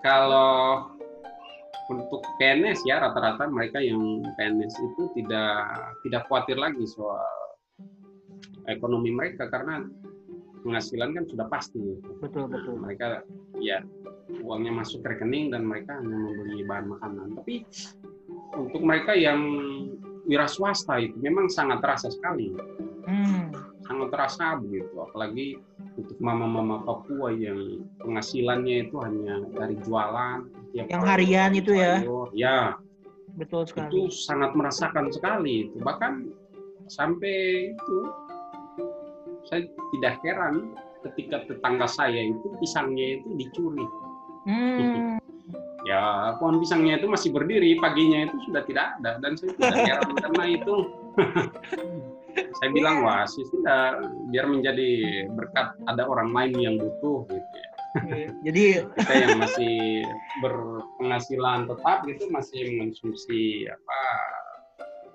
kalau 0.00 0.88
untuk 1.88 2.20
PNS 2.36 2.84
ya 2.84 3.00
rata-rata 3.00 3.48
mereka 3.48 3.80
yang 3.80 4.20
PNS 4.36 4.74
itu 4.76 5.02
tidak 5.16 5.64
tidak 6.04 6.22
khawatir 6.28 6.60
lagi 6.60 6.84
soal 6.84 7.24
ekonomi 8.68 9.08
mereka 9.08 9.48
karena 9.48 9.88
penghasilan 10.60 11.16
kan 11.16 11.24
sudah 11.24 11.46
pasti. 11.48 11.80
Betul 12.20 12.52
betul. 12.52 12.76
Nah, 12.76 12.88
mereka 12.92 13.24
ya 13.58 13.80
uangnya 14.44 14.84
masuk 14.84 15.00
ke 15.00 15.16
rekening 15.16 15.48
dan 15.48 15.64
mereka 15.64 15.96
hanya 15.96 16.12
membeli 16.12 16.60
bahan 16.68 16.86
makanan. 16.92 17.26
Tapi 17.40 17.64
untuk 18.56 18.80
mereka 18.80 19.12
yang 19.12 19.40
wira 20.28 20.48
swasta 20.48 21.00
itu 21.00 21.16
memang 21.20 21.48
sangat 21.48 21.80
terasa 21.84 22.08
sekali. 22.12 22.52
Hmm. 23.08 23.48
sangat 23.88 24.12
terasa 24.12 24.60
begitu 24.60 24.92
apalagi 25.00 25.56
untuk 25.96 26.20
mama-mama 26.20 26.84
Papua 26.84 27.32
yang 27.32 27.88
penghasilannya 28.04 28.84
itu 28.84 29.00
hanya 29.00 29.40
dari 29.56 29.80
jualan 29.80 30.44
yang 30.76 31.02
harian 31.08 31.56
itu 31.56 31.72
ya? 31.72 32.04
ya. 32.36 32.76
Betul 33.38 33.64
sekali. 33.64 33.88
itu 33.88 34.00
sangat 34.12 34.52
merasakan 34.52 35.08
sekali 35.14 35.70
itu. 35.70 35.80
Bahkan 35.80 36.26
sampai 36.90 37.72
itu 37.72 37.98
saya 39.46 39.64
tidak 39.96 40.20
heran 40.26 40.74
ketika 41.06 41.46
tetangga 41.46 41.86
saya 41.86 42.28
itu 42.28 42.46
pisangnya 42.58 43.22
itu 43.22 43.28
dicuri. 43.38 43.86
Hmm. 44.48 45.16
Ya 45.88 46.36
pohon 46.36 46.60
pisangnya 46.60 47.00
itu 47.00 47.08
masih 47.08 47.32
berdiri 47.32 47.80
paginya 47.80 48.28
itu 48.28 48.36
sudah 48.44 48.62
tidak 48.68 49.00
ada 49.00 49.16
dan 49.24 49.32
saya 49.40 49.56
tidak 49.56 49.76
heran 49.88 50.12
karena 50.20 50.44
itu 50.52 50.74
saya 52.60 52.70
bilang 52.70 53.02
wah 53.02 53.24
sih 53.24 53.42
sudah 53.48 54.04
biar 54.30 54.46
menjadi 54.46 55.24
berkat 55.32 55.74
ada 55.88 56.04
orang 56.04 56.30
lain 56.36 56.54
yang 56.60 56.74
butuh 56.76 57.24
gitu 57.32 57.56
ya. 57.56 57.68
Jadi 58.44 58.84
kita 58.84 59.14
yang 59.16 59.40
masih 59.40 60.04
berpenghasilan 60.44 61.66
tetap 61.66 62.04
gitu 62.04 62.28
masih 62.30 62.60
mengonsumsi 62.76 63.66
apa 63.66 64.00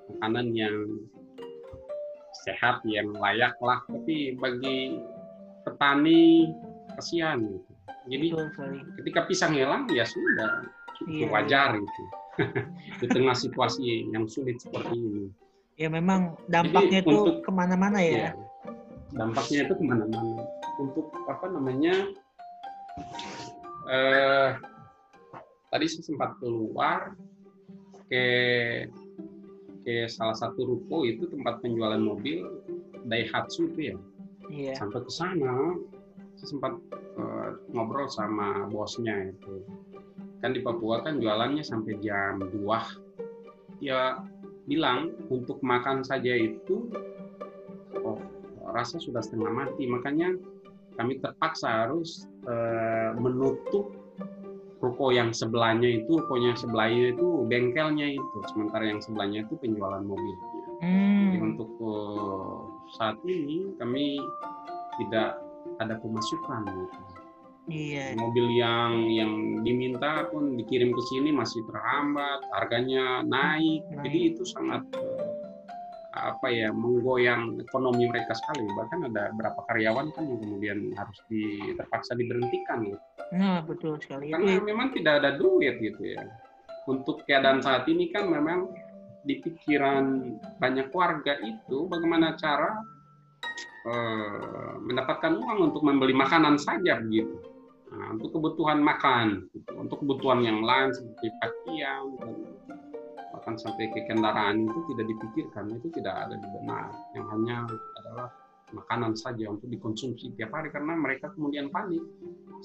makanan 0.09 0.51
yang 0.51 0.75
sehat 2.43 2.83
yang 2.83 3.13
layak 3.15 3.55
lah 3.63 3.79
tapi 3.87 4.35
bagi 4.35 4.99
petani 5.63 6.51
kasihan 6.97 7.39
gitu. 7.39 7.72
Jadi 8.07 8.27
ketika 8.99 9.25
pisang 9.27 9.55
hilang 9.55 9.87
ya 9.91 10.03
sudah. 10.03 10.67
Iya, 11.03 11.27
wajar 11.31 11.75
iya. 11.75 11.81
itu. 11.81 12.03
Di 13.03 13.07
tengah 13.09 13.35
situasi 13.35 14.09
yang 14.13 14.25
sulit 14.29 14.61
seperti 14.61 14.95
ini. 14.95 15.25
Ya 15.77 15.89
memang 15.89 16.37
dampaknya 16.47 17.01
Jadi, 17.01 17.09
itu 17.09 17.17
untuk, 17.17 17.37
ke 17.41 17.51
mana-mana 17.51 17.97
ya. 17.97 18.29
ya 18.29 18.31
dampaknya 19.13 19.69
itu 19.69 19.73
ke 19.77 19.83
mana-mana. 19.85 20.41
Untuk 20.81 21.13
apa 21.29 21.45
namanya 21.49 21.93
eh, 23.89 24.49
tadi 25.69 25.85
saya 25.89 26.03
sempat 26.05 26.37
keluar 26.41 27.13
ke 28.09 28.25
ke 29.83 30.07
salah 30.07 30.37
satu 30.37 30.63
ruko 30.65 31.03
itu 31.03 31.27
tempat 31.29 31.59
penjualan 31.61 31.99
mobil 31.99 32.47
Daihatsu 33.03 33.73
itu 33.73 33.93
ya. 33.93 33.97
Iya. 34.51 34.73
sampai 34.75 34.99
ke 35.07 35.11
sana 35.11 35.79
saya 36.35 36.47
sempat 36.51 36.73
uh, 37.15 37.32
ngobrol 37.71 38.09
sama 38.09 38.67
bosnya 38.69 39.31
itu. 39.31 39.63
Kan 40.43 40.51
di 40.51 40.59
Papua 40.59 41.01
kan 41.01 41.17
jualannya 41.17 41.63
sampai 41.63 41.97
jam 42.03 42.43
2 42.43 43.83
ya 43.83 44.19
bilang 44.63 45.11
untuk 45.27 45.59
makan 45.59 46.07
saja 46.07 46.31
itu 46.31 46.87
oh 47.99 48.19
rasa 48.73 48.99
sudah 48.99 49.21
setengah 49.23 49.51
mati. 49.51 49.87
Makanya 49.87 50.35
kami 50.97 51.17
terpaksa 51.19 51.87
harus 51.87 52.27
uh, 52.45 53.17
menutup 53.17 53.93
ruko 54.83 55.15
yang 55.15 55.31
sebelahnya 55.31 56.03
itu 56.03 56.19
rukonya 56.19 56.59
sebelahnya 56.59 57.15
itu 57.15 57.27
bengkelnya 57.47 58.19
itu. 58.19 58.37
Sementara 58.51 58.83
yang 58.83 58.99
sebelahnya 58.99 59.47
itu 59.47 59.55
penjualan 59.57 60.03
mobil. 60.03 60.35
Hmm. 60.83 61.31
Jadi 61.31 61.37
untuk 61.39 61.71
uh, 61.79 62.67
saat 62.99 63.15
ini 63.23 63.71
kami 63.79 64.19
tidak 64.99 65.39
ada 65.79 65.95
pemasukan. 65.97 66.67
gitu. 66.67 67.12
Iya. 67.71 68.19
Mobil 68.19 68.59
yang 68.59 69.07
yang 69.07 69.63
diminta 69.63 70.27
pun 70.27 70.59
dikirim 70.59 70.91
ke 70.91 71.01
sini 71.07 71.31
masih 71.31 71.63
terhambat, 71.63 72.43
harganya 72.51 73.23
naik. 73.23 73.87
naik. 73.87 74.03
Jadi 74.03 74.19
itu 74.35 74.43
sangat 74.43 74.83
eh, 74.99 75.31
apa 76.13 76.47
ya 76.51 76.69
menggoyang 76.75 77.57
ekonomi 77.63 78.05
mereka 78.11 78.35
sekali. 78.35 78.67
Bahkan 78.67 78.99
ada 79.11 79.31
beberapa 79.31 79.63
karyawan 79.71 80.11
kan 80.11 80.23
yang 80.27 80.39
kemudian 80.43 80.79
harus 80.93 81.19
di, 81.31 81.73
terpaksa 81.79 82.19
diberhentikan 82.19 82.83
gitu. 82.83 82.99
Nah, 83.31 83.63
betul 83.63 83.95
sekali. 83.97 84.35
Karena 84.35 84.59
itu... 84.59 84.63
memang 84.67 84.87
tidak 84.91 85.23
ada 85.23 85.31
duit 85.39 85.79
gitu 85.79 86.03
ya. 86.03 86.23
untuk 86.83 87.23
keadaan 87.23 87.63
saat 87.63 87.87
ini 87.87 88.11
kan 88.11 88.27
memang 88.27 88.67
di 89.23 89.39
pikiran 89.39 90.35
banyak 90.59 90.91
warga 90.91 91.39
itu 91.39 91.87
bagaimana 91.87 92.35
cara 92.35 92.75
uh, 93.87 94.75
mendapatkan 94.83 95.31
uang 95.31 95.71
untuk 95.71 95.81
membeli 95.83 96.11
makanan 96.11 96.59
saja 96.59 96.99
begitu. 96.99 97.39
Nah, 97.93 98.17
untuk 98.17 98.33
kebutuhan 98.33 98.81
makan, 98.81 99.45
gitu. 99.53 99.71
untuk 99.77 100.01
kebutuhan 100.01 100.41
yang 100.41 100.65
lain 100.65 100.89
seperti 100.89 101.29
pakaian 101.37 102.03
dan 102.17 102.31
bahkan 103.33 103.55
sampai 103.57 103.85
ke 103.93 104.01
kendaraan 104.09 104.65
itu 104.65 104.79
tidak 104.93 105.05
dipikirkan, 105.13 105.77
itu 105.77 105.87
tidak 106.01 106.15
ada 106.25 106.35
di 106.37 106.47
benak. 106.57 106.89
Yang 107.13 107.25
hanya 107.37 107.57
adalah 108.01 108.27
makanan 108.73 109.13
saja 109.13 109.45
untuk 109.53 109.69
dikonsumsi 109.69 110.33
tiap 110.33 110.49
hari 110.57 110.73
karena 110.73 110.97
mereka 110.97 111.29
kemudian 111.37 111.69
panik 111.69 112.01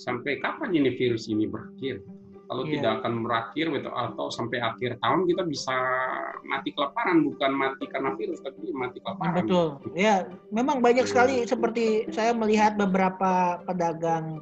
sampai 0.00 0.40
kapan 0.40 0.72
ini 0.72 0.96
virus 0.96 1.28
ini 1.28 1.44
berakhir 1.44 2.00
kalau 2.48 2.64
yeah. 2.64 2.80
tidak 2.80 2.92
akan 3.04 3.14
berakhir 3.28 3.66
gitu 3.76 3.90
atau 3.92 4.26
sampai 4.32 4.58
akhir 4.64 4.96
tahun 5.04 5.28
kita 5.28 5.42
bisa 5.44 5.76
mati 6.48 6.72
kelaparan 6.72 7.20
bukan 7.28 7.52
mati 7.52 7.84
karena 7.92 8.16
virus 8.16 8.40
tapi 8.40 8.72
mati 8.72 8.98
kelaparan 9.04 9.44
betul 9.44 9.66
ya 9.92 10.24
memang 10.48 10.80
banyak 10.80 11.04
sekali 11.04 11.44
seperti 11.44 12.08
saya 12.08 12.32
melihat 12.32 12.80
beberapa 12.80 13.60
pedagang 13.68 14.40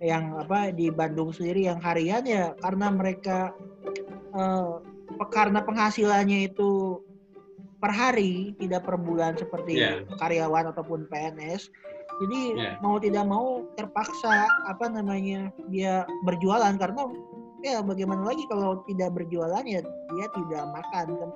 yang 0.00 0.32
apa 0.40 0.72
di 0.72 0.88
Bandung 0.88 1.28
sendiri 1.30 1.68
yang 1.68 1.80
harian 1.84 2.24
ya 2.24 2.56
karena 2.64 2.88
mereka 2.88 3.52
eh, 4.32 4.72
karena 5.28 5.60
penghasilannya 5.60 6.48
itu 6.48 7.00
per 7.80 7.92
hari 7.92 8.56
tidak 8.60 8.84
per 8.88 8.96
bulan 9.00 9.36
seperti 9.36 9.80
yeah. 9.80 10.04
karyawan 10.20 10.72
ataupun 10.72 11.08
PNS 11.08 11.68
jadi 12.20 12.40
yeah. 12.56 12.74
mau 12.84 13.00
tidak 13.00 13.24
mau 13.24 13.64
terpaksa 13.76 14.48
apa 14.68 14.88
namanya 14.88 15.48
dia 15.72 16.04
berjualan 16.28 16.76
karena 16.76 17.08
ya 17.60 17.80
bagaimana 17.84 18.32
lagi 18.32 18.44
kalau 18.48 18.84
tidak 18.88 19.16
berjualan 19.16 19.64
ya 19.64 19.80
dia 19.84 20.26
tidak 20.32 20.64
makan 20.72 21.06
kan 21.16 21.30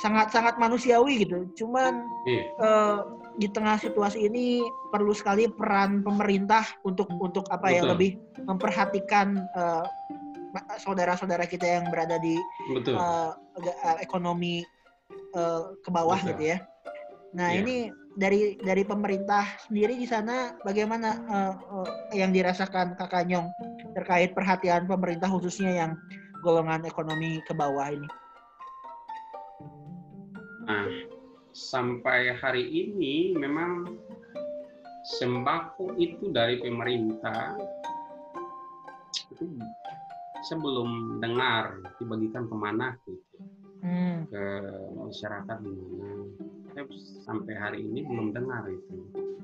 sangat 0.00 0.28
sangat 0.28 0.54
manusiawi 0.60 1.24
gitu 1.24 1.44
cuman 1.56 2.04
yeah. 2.28 2.40
Iya. 2.40 2.44
uh, 2.60 2.96
di 3.36 3.48
tengah 3.52 3.76
situasi 3.76 4.28
ini 4.28 4.64
perlu 4.88 5.12
sekali 5.12 5.48
peran 5.48 6.00
pemerintah 6.00 6.64
untuk 6.88 7.08
untuk 7.20 7.44
apa 7.52 7.68
ya 7.68 7.84
lebih 7.84 8.16
memperhatikan 8.48 9.44
uh, 9.52 9.84
saudara-saudara 10.80 11.44
kita 11.44 11.64
yang 11.80 11.88
berada 11.92 12.16
di 12.20 12.36
Uh, 12.86 13.32
ekonomi 14.00 14.64
uh, 15.36 15.76
ke 15.84 15.88
bawah 15.92 16.16
Betul. 16.16 16.30
gitu 16.32 16.42
ya. 16.56 16.58
Nah 17.36 17.52
yeah. 17.52 17.60
ini 17.60 17.76
dari 18.16 18.56
dari 18.64 18.82
pemerintah 18.82 19.44
sendiri 19.68 20.00
di 20.00 20.08
sana 20.08 20.56
bagaimana 20.64 21.20
uh, 21.28 21.54
uh, 21.84 21.90
yang 22.16 22.32
dirasakan 22.32 22.96
Kakak 22.96 23.28
Nyong 23.28 23.52
terkait 23.92 24.32
perhatian 24.32 24.88
pemerintah 24.88 25.28
khususnya 25.28 25.72
yang 25.76 25.92
golongan 26.40 26.88
ekonomi 26.88 27.44
ke 27.44 27.52
bawah 27.52 27.92
ini? 27.92 28.08
Nah, 30.66 30.86
sampai 31.56 32.36
hari 32.36 32.68
ini 32.68 33.32
memang 33.32 33.88
sembako 35.16 35.96
itu 35.96 36.28
dari 36.28 36.60
pemerintah 36.60 37.56
itu 39.32 39.56
sebelum 40.44 41.16
dengar 41.24 41.80
dibagikan 41.96 42.44
ke 42.44 42.56
mana 42.60 42.92
gitu 43.08 43.40
hmm. 43.80 44.28
ke 44.28 44.44
masyarakat 45.00 45.56
di 45.64 45.72
mana 46.76 47.00
sampai 47.24 47.54
hari 47.56 47.80
ini 47.88 48.04
belum 48.04 48.36
dengar 48.36 48.68
itu 48.68 48.96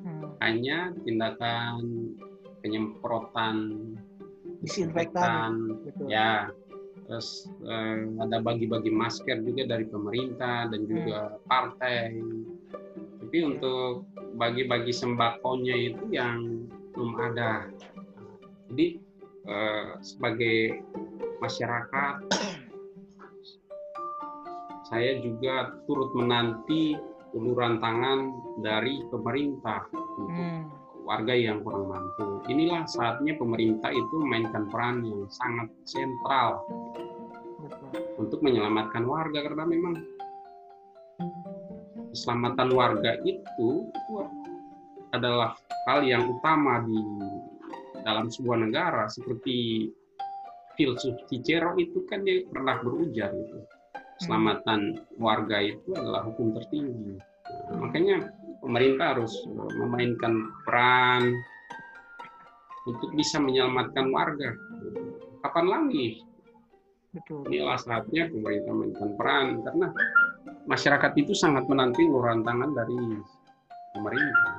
hmm. 0.05 0.37
hanya 0.45 0.93
tindakan 1.09 2.13
penyemprotan 2.61 3.57
disinfektan 4.61 5.81
ya 6.13 6.53
terus 7.07 7.51
eh, 7.67 7.99
ada 8.23 8.39
bagi-bagi 8.41 8.91
masker 8.93 9.43
juga 9.43 9.67
dari 9.67 9.87
pemerintah 9.87 10.71
dan 10.71 10.81
juga 10.87 11.19
hmm. 11.35 11.39
partai 11.47 12.01
tapi 13.23 13.39
untuk 13.43 14.07
bagi-bagi 14.37 14.93
sembakonya 14.93 15.77
itu 15.93 16.05
yang 16.13 16.69
belum 16.95 17.13
ada 17.19 17.69
jadi 18.73 18.87
eh, 19.49 19.89
sebagai 20.05 20.85
masyarakat 21.43 22.15
saya 24.93 25.17
juga 25.25 25.73
turut 25.89 26.13
menanti 26.13 26.95
uluran 27.33 27.81
tangan 27.81 28.29
dari 28.61 29.01
pemerintah 29.09 29.89
untuk 29.97 30.29
hmm. 30.29 30.82
Warga 31.13 31.37
yang 31.37 31.61
kurang 31.61 31.93
mampu. 31.93 32.41
Inilah 32.49 32.89
saatnya 32.89 33.37
pemerintah 33.37 33.93
itu 33.93 34.15
memainkan 34.25 34.65
peran 34.73 35.05
yang 35.05 35.29
sangat 35.29 35.69
sentral. 35.85 36.65
Untuk 38.17 38.41
menyelamatkan 38.41 39.05
warga 39.05 39.45
karena 39.45 39.69
memang 39.69 40.01
keselamatan 42.17 42.69
warga 42.73 43.21
itu, 43.29 43.93
itu 43.93 44.15
adalah 45.13 45.53
hal 45.85 46.01
yang 46.01 46.25
utama 46.33 46.81
di 46.81 46.97
dalam 48.01 48.33
sebuah 48.33 48.65
negara 48.65 49.05
seperti 49.13 49.93
filsuf 50.81 51.21
Cicero 51.29 51.77
itu 51.77 52.09
kan 52.09 52.25
dia 52.25 52.41
pernah 52.49 52.81
berujar 52.81 53.37
gitu 53.37 53.61
keselamatan 54.17 55.03
warga 55.19 55.59
itu 55.59 55.91
adalah 55.99 56.23
hukum 56.23 56.55
tertinggi. 56.55 57.19
Nah, 57.69 57.77
makanya 57.83 58.31
pemerintah 58.63 59.19
harus 59.19 59.35
memainkan 59.75 60.55
peran 60.63 61.35
untuk 62.87 63.11
bisa 63.19 63.43
menyelamatkan 63.43 64.09
warga. 64.15 64.55
Kapan 65.43 65.67
lagi? 65.67 66.23
Betul. 67.13 67.45
Inilah 67.51 67.77
saatnya 67.77 68.31
pemerintah 68.31 68.73
memainkan 68.73 69.11
peran 69.19 69.47
karena 69.67 69.87
masyarakat 70.65 71.13
itu 71.19 71.35
sangat 71.35 71.67
menanti 71.67 72.07
uluran 72.07 72.47
tangan 72.47 72.71
dari 72.73 72.97
pemerintah. 73.93 74.57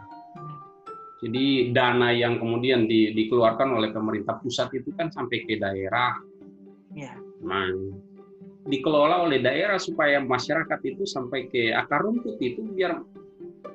Jadi 1.24 1.72
dana 1.72 2.12
yang 2.12 2.36
kemudian 2.36 2.84
di, 2.84 3.16
dikeluarkan 3.16 3.80
oleh 3.80 3.96
pemerintah 3.96 4.44
pusat 4.44 4.68
itu 4.76 4.92
kan 4.92 5.08
sampai 5.08 5.48
ke 5.48 5.56
daerah. 5.56 6.20
Ya. 6.92 7.16
Nah, 7.40 7.72
dikelola 8.68 9.24
oleh 9.24 9.40
daerah 9.40 9.80
supaya 9.80 10.20
masyarakat 10.20 10.80
itu 10.84 11.08
sampai 11.08 11.48
ke 11.48 11.72
akar 11.72 12.04
rumput 12.04 12.36
itu 12.44 12.60
biar 12.76 13.00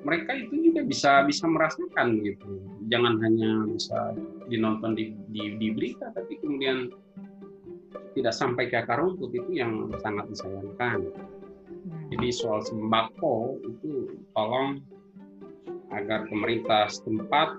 mereka 0.05 0.31
itu 0.37 0.71
juga 0.71 0.81
bisa 0.85 1.11
bisa 1.25 1.45
merasakan 1.49 2.21
gitu. 2.23 2.61
Jangan 2.87 3.19
hanya 3.21 3.67
bisa 3.69 4.13
dinonton 4.47 4.95
di, 4.95 5.13
di, 5.29 5.57
di 5.59 5.67
berita 5.73 6.13
tapi 6.13 6.39
kemudian 6.39 6.89
tidak 8.13 8.33
sampai 8.33 8.67
ke 8.67 8.75
akar 8.79 9.01
rumput 9.01 9.31
itu 9.33 9.61
yang 9.61 9.89
sangat 10.01 10.29
disayangkan. 10.29 11.09
Jadi 12.09 12.27
soal 12.33 12.65
sembako 12.65 13.61
itu 13.65 14.17
tolong 14.33 14.81
agar 15.89 16.25
pemerintah 16.29 16.89
setempat 16.89 17.57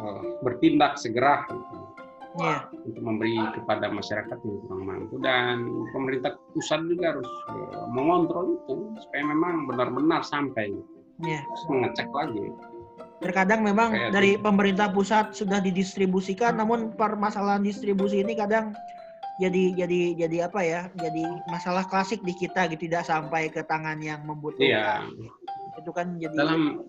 uh, 0.00 0.22
bertindak 0.44 0.96
segera. 1.00 1.44
gitu 1.48 1.85
yeah. 2.40 2.60
untuk 2.72 3.02
memberi 3.02 3.36
kepada 3.56 3.86
masyarakat 3.88 4.38
yang 4.40 4.56
kurang 4.66 4.82
mampu 4.84 5.14
dan 5.20 5.64
pemerintah 5.92 6.36
pusat 6.52 6.80
juga 6.88 7.16
harus 7.16 7.30
uh, 7.52 7.86
mengontrol 7.90 8.60
itu 8.60 8.76
supaya 9.02 9.22
memang 9.26 9.68
benar-benar 9.68 10.22
sampai 10.24 10.72
yeah. 11.24 11.42
terus 11.42 11.64
mengecek 11.68 12.08
lagi 12.12 12.52
terkadang 13.16 13.64
memang 13.64 13.96
Kayak 13.96 14.12
dari 14.12 14.30
itu. 14.36 14.44
pemerintah 14.44 14.88
pusat 14.92 15.32
sudah 15.32 15.58
didistribusikan 15.64 16.60
namun 16.60 16.92
permasalahan 16.94 17.64
distribusi 17.64 18.20
ini 18.20 18.36
kadang 18.36 18.76
jadi 19.40 19.72
jadi 19.76 20.00
jadi 20.16 20.36
apa 20.48 20.60
ya 20.64 20.80
jadi 20.96 21.24
masalah 21.48 21.84
klasik 21.88 22.20
di 22.24 22.32
kita 22.36 22.68
gitu 22.72 22.88
tidak 22.88 23.04
sampai 23.08 23.52
ke 23.52 23.64
tangan 23.64 24.00
yang 24.00 24.24
membutuhkan 24.24 25.12
iya. 25.12 25.32
itu 25.76 25.90
kan 25.92 26.16
jadi 26.16 26.32
dalam 26.36 26.84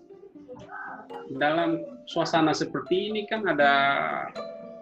dalam 1.36 1.84
suasana 2.08 2.56
seperti 2.56 3.12
ini 3.12 3.28
kan 3.28 3.44
ada 3.44 3.72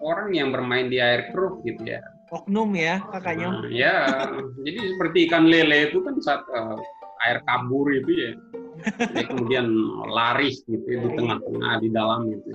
orang 0.01 0.35
yang 0.35 0.49
bermain 0.53 0.89
di 0.89 0.99
air 1.01 1.31
keruh 1.33 1.61
gitu 1.65 1.83
ya. 1.85 2.03
Oknum 2.35 2.75
ya 2.75 2.99
kakaknya. 3.15 3.49
Nah, 3.49 3.71
ya, 3.71 3.97
jadi 4.67 4.79
seperti 4.95 5.19
ikan 5.31 5.47
lele 5.47 5.95
itu 5.95 6.03
kan 6.03 6.19
saat 6.19 6.43
uh, 6.51 6.75
air 7.29 7.39
kabur 7.47 7.87
itu 7.95 8.11
ya. 8.11 8.31
Dia 9.15 9.25
kemudian 9.31 9.67
lari 10.11 10.53
gitu 10.53 10.85
ya, 10.85 10.99
di 11.07 11.11
tengah-tengah 11.17 11.73
di 11.81 11.89
dalam 11.95 12.21
gitu. 12.35 12.51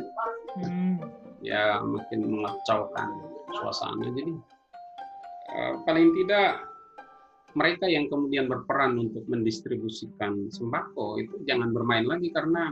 Hmm. 0.60 0.96
Ya 1.42 1.80
makin 1.82 2.20
mengacaukan 2.30 3.10
suasana. 3.56 4.06
Jadi 4.12 4.34
uh, 5.56 5.74
paling 5.88 6.14
tidak 6.20 6.68
mereka 7.52 7.88
yang 7.88 8.08
kemudian 8.08 8.48
berperan 8.48 8.96
untuk 8.96 9.28
mendistribusikan 9.28 10.48
sembako 10.52 11.20
itu 11.20 11.36
jangan 11.44 11.76
bermain 11.76 12.08
lagi 12.08 12.32
karena 12.32 12.72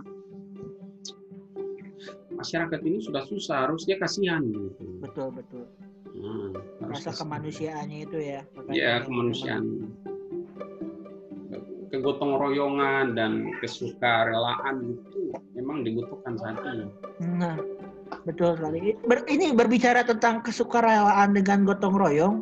masyarakat 2.40 2.80
ini 2.88 2.98
sudah 3.04 3.24
susah 3.28 3.68
harusnya 3.68 4.00
kasihan 4.00 4.42
gitu. 4.48 4.84
Betul 5.04 5.28
betul. 5.36 5.66
Hmm, 6.10 6.52
rasa 6.90 7.14
kemanusiaannya 7.14 8.00
itu 8.08 8.18
ya 8.18 8.42
ya 8.72 9.04
kemanusiaan. 9.04 9.94
kegotong 11.90 12.38
royongan 12.38 13.18
dan 13.18 13.50
kesukarelaan 13.66 14.94
itu 14.94 15.34
memang 15.58 15.82
dibutuhkan 15.82 16.38
saat 16.38 16.62
ini. 16.62 16.86
Nah 17.18 17.58
Betul 18.26 18.58
sekali. 18.58 18.94
Ber, 19.06 19.26
ini 19.30 19.54
berbicara 19.54 20.04
tentang 20.06 20.42
kesukarelaan 20.44 21.34
dengan 21.34 21.66
gotong 21.66 21.96
royong, 21.96 22.36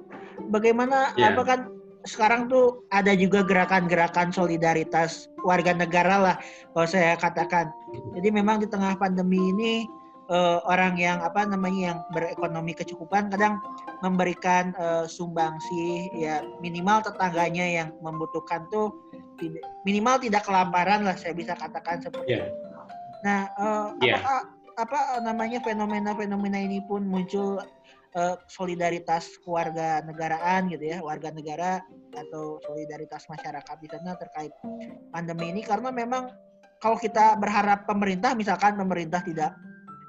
bagaimana 0.49 1.13
yeah. 1.19 1.33
apa 1.33 1.41
kan 1.43 1.59
sekarang 2.07 2.47
tuh 2.47 2.87
ada 2.89 3.13
juga 3.13 3.43
gerakan-gerakan 3.43 4.31
solidaritas 4.31 5.27
warga 5.43 5.75
negara 5.75 6.15
lah 6.17 6.35
kalau 6.71 6.87
saya 6.87 7.19
katakan. 7.19 7.69
Jadi 8.15 8.31
memang 8.31 8.63
di 8.63 8.67
tengah 8.71 8.95
pandemi 8.95 9.37
ini 9.51 9.85
uh, 10.31 10.63
orang 10.67 10.95
yang 10.99 11.19
apa 11.23 11.43
namanya 11.47 11.93
yang 11.93 11.99
berekonomi 12.15 12.75
kecukupan 12.75 13.31
kadang 13.31 13.59
memberikan 14.03 14.71
uh, 14.79 15.05
sumbangsi 15.07 16.11
ya 16.15 16.43
minimal 16.63 17.03
tetangganya 17.03 17.65
yang 17.83 17.89
membutuhkan 17.99 18.67
tuh 18.71 18.93
minimal 19.85 20.17
tidak 20.17 20.43
kelaparan 20.45 21.05
lah 21.05 21.13
saya 21.13 21.33
bisa 21.35 21.53
katakan 21.55 22.01
seperti 22.01 22.39
yeah. 22.39 22.47
itu. 22.47 22.51
Nah, 23.25 23.39
uh, 23.57 23.87
yeah. 24.01 24.21
apakah 24.21 24.39
apa 24.77 24.99
namanya 25.25 25.57
fenomena-fenomena 25.65 26.61
ini 26.61 26.85
pun 26.85 27.01
muncul 27.01 27.57
uh, 28.17 28.35
solidaritas 28.49 29.37
keluarga 29.45 30.01
negaraan 30.01 30.73
gitu 30.73 30.89
ya, 30.89 30.97
warga 31.05 31.29
negara 31.29 31.85
atau 32.17 32.57
solidaritas 32.65 33.29
masyarakat 33.29 33.75
di 33.77 33.87
sana 33.93 34.17
terkait 34.17 34.51
pandemi 35.13 35.53
ini 35.53 35.61
karena 35.61 35.93
memang 35.93 36.33
kalau 36.81 36.97
kita 36.97 37.37
berharap 37.37 37.85
pemerintah 37.85 38.33
misalkan 38.33 38.73
pemerintah 38.77 39.21
tidak 39.21 39.53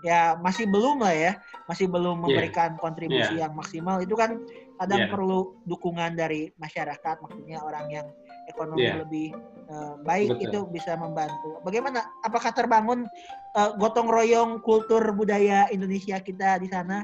ya 0.07 0.39
masih 0.39 0.71
belum 0.71 1.03
lah 1.03 1.15
ya, 1.15 1.33
masih 1.67 1.91
belum 1.91 2.23
iya. 2.23 2.25
memberikan 2.25 2.71
yeah. 2.75 2.81
kontribusi 2.81 3.35
yeah. 3.35 3.43
yang 3.47 3.53
maksimal 3.59 3.99
itu 3.99 4.15
kan 4.15 4.39
kadang 4.79 5.01
yeah. 5.07 5.11
perlu 5.11 5.59
dukungan 5.67 6.15
dari 6.15 6.55
masyarakat, 6.55 7.19
maksudnya 7.19 7.59
orang 7.67 7.87
yang 7.91 8.07
ekonomi 8.47 8.87
yeah. 8.87 9.03
lebih 9.03 9.35
uh, 9.67 9.99
baik 10.07 10.39
Betul. 10.39 10.45
itu 10.47 10.59
bisa 10.71 10.95
membantu. 10.95 11.59
Bagaimana? 11.67 12.07
Apakah 12.23 12.55
terbangun 12.55 13.11
uh, 13.59 13.71
gotong 13.75 14.07
royong 14.07 14.63
kultur 14.63 15.03
budaya 15.19 15.67
Indonesia 15.75 16.23
kita 16.23 16.63
di 16.63 16.71
sana, 16.71 17.03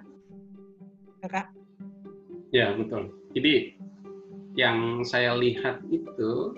kakak? 1.24 1.48
Ya 2.52 2.76
betul. 2.76 3.10
Jadi 3.34 3.80
yang 4.54 5.02
saya 5.02 5.34
lihat 5.34 5.82
itu 5.90 6.54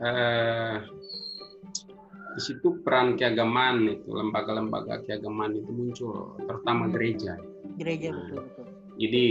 uh, 0.00 0.80
di 2.38 2.40
situ 2.40 2.80
peran 2.86 3.18
keagamaan 3.18 3.82
itu 3.90 4.14
lembaga-lembaga 4.14 5.02
keagamaan 5.02 5.58
itu 5.58 5.70
muncul 5.74 6.38
terutama 6.38 6.86
hmm. 6.86 6.92
gereja 6.94 7.32
gereja 7.74 8.14
nah, 8.14 8.18
betul 8.22 8.40
betul 8.46 8.66
jadi 8.98 9.26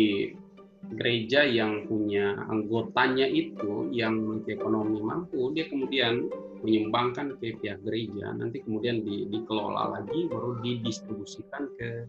gereja 0.87 1.41
yang 1.47 1.87
punya 1.87 2.35
anggotanya 2.51 3.27
itu 3.27 3.87
yang 3.95 4.43
ekonomi 4.47 4.99
mampu 4.99 5.55
dia 5.55 5.71
kemudian 5.71 6.27
menyumbangkan 6.67 7.39
ke 7.39 7.55
pihak 7.63 7.79
gereja 7.87 8.35
nanti 8.35 8.59
kemudian 8.59 8.99
di, 9.07 9.23
dikelola 9.31 9.99
lagi 9.99 10.27
baru 10.27 10.59
didistribusikan 10.59 11.63
ke 11.79 12.03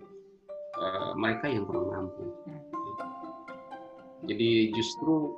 uh, 0.81 1.13
mereka 1.19 1.47
yang 1.51 1.67
kurang 1.67 1.91
mampu 1.91 2.25
hmm. 2.47 2.63
jadi 4.27 4.73
justru 4.75 5.35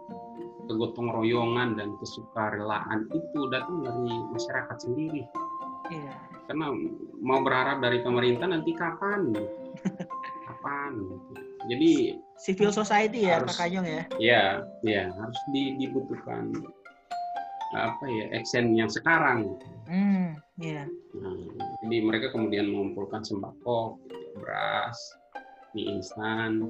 kegotong 0.70 1.10
royongan 1.10 1.74
dan 1.74 1.96
kesukarelaan 1.98 3.10
itu 3.10 3.40
datang 3.50 3.82
dari 3.82 4.14
masyarakat 4.30 4.76
sendiri 4.78 5.26
Iya. 5.90 6.14
Karena 6.46 6.66
mau 7.18 7.42
berharap 7.42 7.82
dari 7.82 7.98
pemerintah 8.00 8.46
nanti 8.46 8.70
kapan? 8.78 9.34
kapan? 10.46 10.92
Jadi 11.66 12.16
civil 12.40 12.70
society 12.72 13.26
ya 13.28 13.42
harus, 13.42 13.52
Pak 13.52 13.58
Kanyong 13.66 13.86
ya? 13.86 14.02
Iya, 14.16 14.44
ya 14.86 15.02
harus 15.12 15.40
di, 15.52 15.76
dibutuhkan 15.76 16.54
apa 17.70 18.02
ya 18.06 18.34
action 18.34 18.74
yang 18.74 18.90
sekarang. 18.90 19.58
Hmm, 19.86 20.38
iya. 20.58 20.86
Nah, 21.18 21.38
jadi 21.86 21.96
mereka 22.02 22.34
kemudian 22.34 22.70
mengumpulkan 22.70 23.22
sembako, 23.22 23.98
beras, 24.38 24.98
mie 25.76 25.98
instan. 25.98 26.64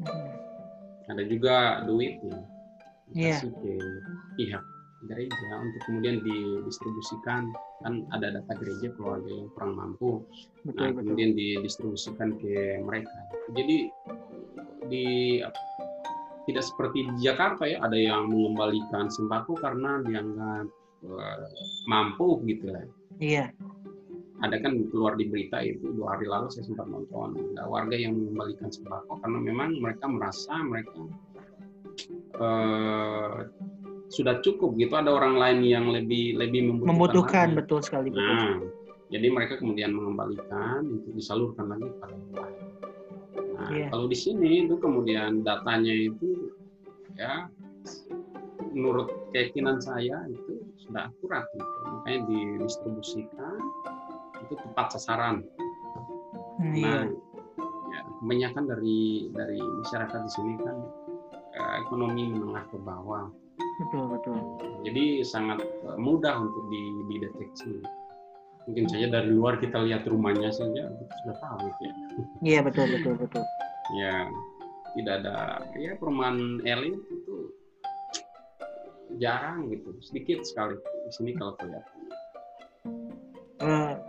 Hmm. 0.00 1.10
Ada 1.10 1.22
juga 1.26 1.84
duit 1.84 2.22
ya. 2.22 2.38
Dikasih 3.10 3.50
yeah. 3.50 3.58
ke 3.58 3.72
pihak 4.38 4.64
gereja 5.08 5.48
untuk 5.56 5.80
kemudian 5.88 6.20
didistribusikan 6.20 7.48
kan 7.80 8.04
ada 8.12 8.36
data 8.36 8.52
gereja 8.60 8.92
keluarga 8.92 9.30
yang 9.32 9.48
kurang 9.56 9.72
mampu 9.80 10.20
betul, 10.68 10.76
nah 10.76 10.88
betul. 10.92 11.00
kemudian 11.08 11.30
didistribusikan 11.32 12.36
ke 12.36 12.84
mereka 12.84 13.16
jadi 13.56 13.88
di 14.92 15.06
tidak 16.44 16.64
seperti 16.66 17.08
di 17.08 17.16
Jakarta 17.24 17.64
ya 17.64 17.80
ada 17.80 17.96
yang 17.96 18.28
mengembalikan 18.28 19.08
sembako 19.08 19.56
karena 19.56 20.04
dianggap 20.04 20.68
uh, 21.08 21.48
mampu 21.88 22.44
gitu 22.44 22.68
ya 22.68 22.82
iya 23.20 23.44
ada 24.40 24.56
kan 24.60 24.72
keluar 24.88 25.16
di 25.20 25.28
berita 25.28 25.60
itu 25.60 25.92
dua 25.92 26.16
hari 26.16 26.24
lalu 26.24 26.48
saya 26.48 26.64
sempat 26.64 26.88
nonton 26.88 27.36
ada 27.54 27.68
warga 27.68 27.96
yang 27.96 28.16
mengembalikan 28.16 28.72
sembako 28.72 29.20
karena 29.20 29.38
memang 29.40 29.68
mereka 29.80 30.04
merasa 30.08 30.54
mereka 30.64 31.00
uh, 32.40 33.44
sudah 34.10 34.42
cukup 34.42 34.74
gitu 34.80 34.96
ada 34.96 35.12
orang 35.12 35.38
lain 35.38 35.58
yang 35.62 35.86
lebih 35.92 36.34
lebih 36.40 36.72
membutuhkan, 36.72 36.90
membutuhkan 36.90 37.48
betul 37.54 37.80
sekali 37.84 38.08
betul. 38.10 38.26
Nah, 38.26 38.58
jadi 39.10 39.26
mereka 39.30 39.54
kemudian 39.58 39.90
mengembalikan 39.94 40.82
untuk 40.86 41.12
disalurkan 41.14 41.70
lagi 41.70 41.86
pada 41.98 42.14
yang 42.14 42.34
lain. 42.34 42.64
Nah, 43.54 43.68
yeah. 43.70 43.88
kalau 43.92 44.06
di 44.10 44.18
sini 44.18 44.66
itu 44.66 44.74
kemudian 44.82 45.46
datanya 45.46 45.94
itu 45.94 46.50
ya 47.14 47.46
menurut 48.70 49.10
keyakinan 49.34 49.82
saya 49.82 50.26
itu 50.30 50.62
sudah 50.86 51.10
akurat 51.10 51.44
gitu. 51.54 51.78
makanya 51.90 52.20
didistribusikan 52.30 53.58
itu 54.50 54.58
tepat 54.58 54.98
sasaran. 54.98 55.46
Hmm, 56.58 56.74
nah, 56.74 57.06
ya, 57.94 58.00
kebanyakan 58.18 58.64
dari 58.66 59.30
dari 59.30 59.62
masyarakat 59.62 60.18
di 60.26 60.30
sini 60.34 60.52
kan 60.58 60.76
eh, 61.54 61.72
ekonomi 61.86 62.34
menengah 62.34 62.66
ke 62.66 62.76
bawah. 62.82 63.30
Betul 63.86 64.04
betul. 64.10 64.36
Jadi 64.82 65.22
sangat 65.22 65.62
eh, 65.62 65.98
mudah 66.02 66.42
untuk 66.42 66.66
dideteksi. 67.06 67.78
Mungkin 68.66 68.90
saja 68.90 69.06
dari 69.08 69.30
luar 69.30 69.62
kita 69.62 69.78
lihat 69.86 70.04
rumahnya 70.10 70.50
saja 70.50 70.90
sudah 70.90 71.36
tahu 71.38 71.56
gitu 71.70 71.82
ya. 71.86 71.94
Iya 72.42 72.60
betul 72.66 72.86
betul 72.90 73.14
betul. 73.22 73.44
Ya 73.94 74.26
tidak 74.98 75.22
ada 75.22 75.62
ya 75.78 75.94
perumahan 75.94 76.58
elit 76.66 76.98
itu 77.14 77.54
jarang 79.22 79.70
gitu 79.70 79.94
sedikit 80.02 80.42
sekali. 80.42 80.74
Di 80.76 81.10
sini 81.14 81.30
kalau 81.38 81.54
kelihatan 81.56 81.99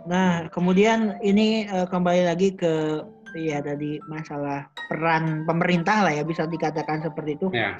nah 0.08 0.48
kemudian 0.48 1.20
ini 1.20 1.68
uh, 1.68 1.84
kembali 1.84 2.24
lagi 2.24 2.56
ke 2.56 3.04
ya 3.36 3.60
tadi 3.64 4.00
masalah 4.08 4.68
peran 4.88 5.44
pemerintah 5.48 6.04
lah 6.04 6.12
ya 6.12 6.24
bisa 6.24 6.48
dikatakan 6.48 7.04
seperti 7.04 7.36
itu 7.36 7.48
ya 7.52 7.76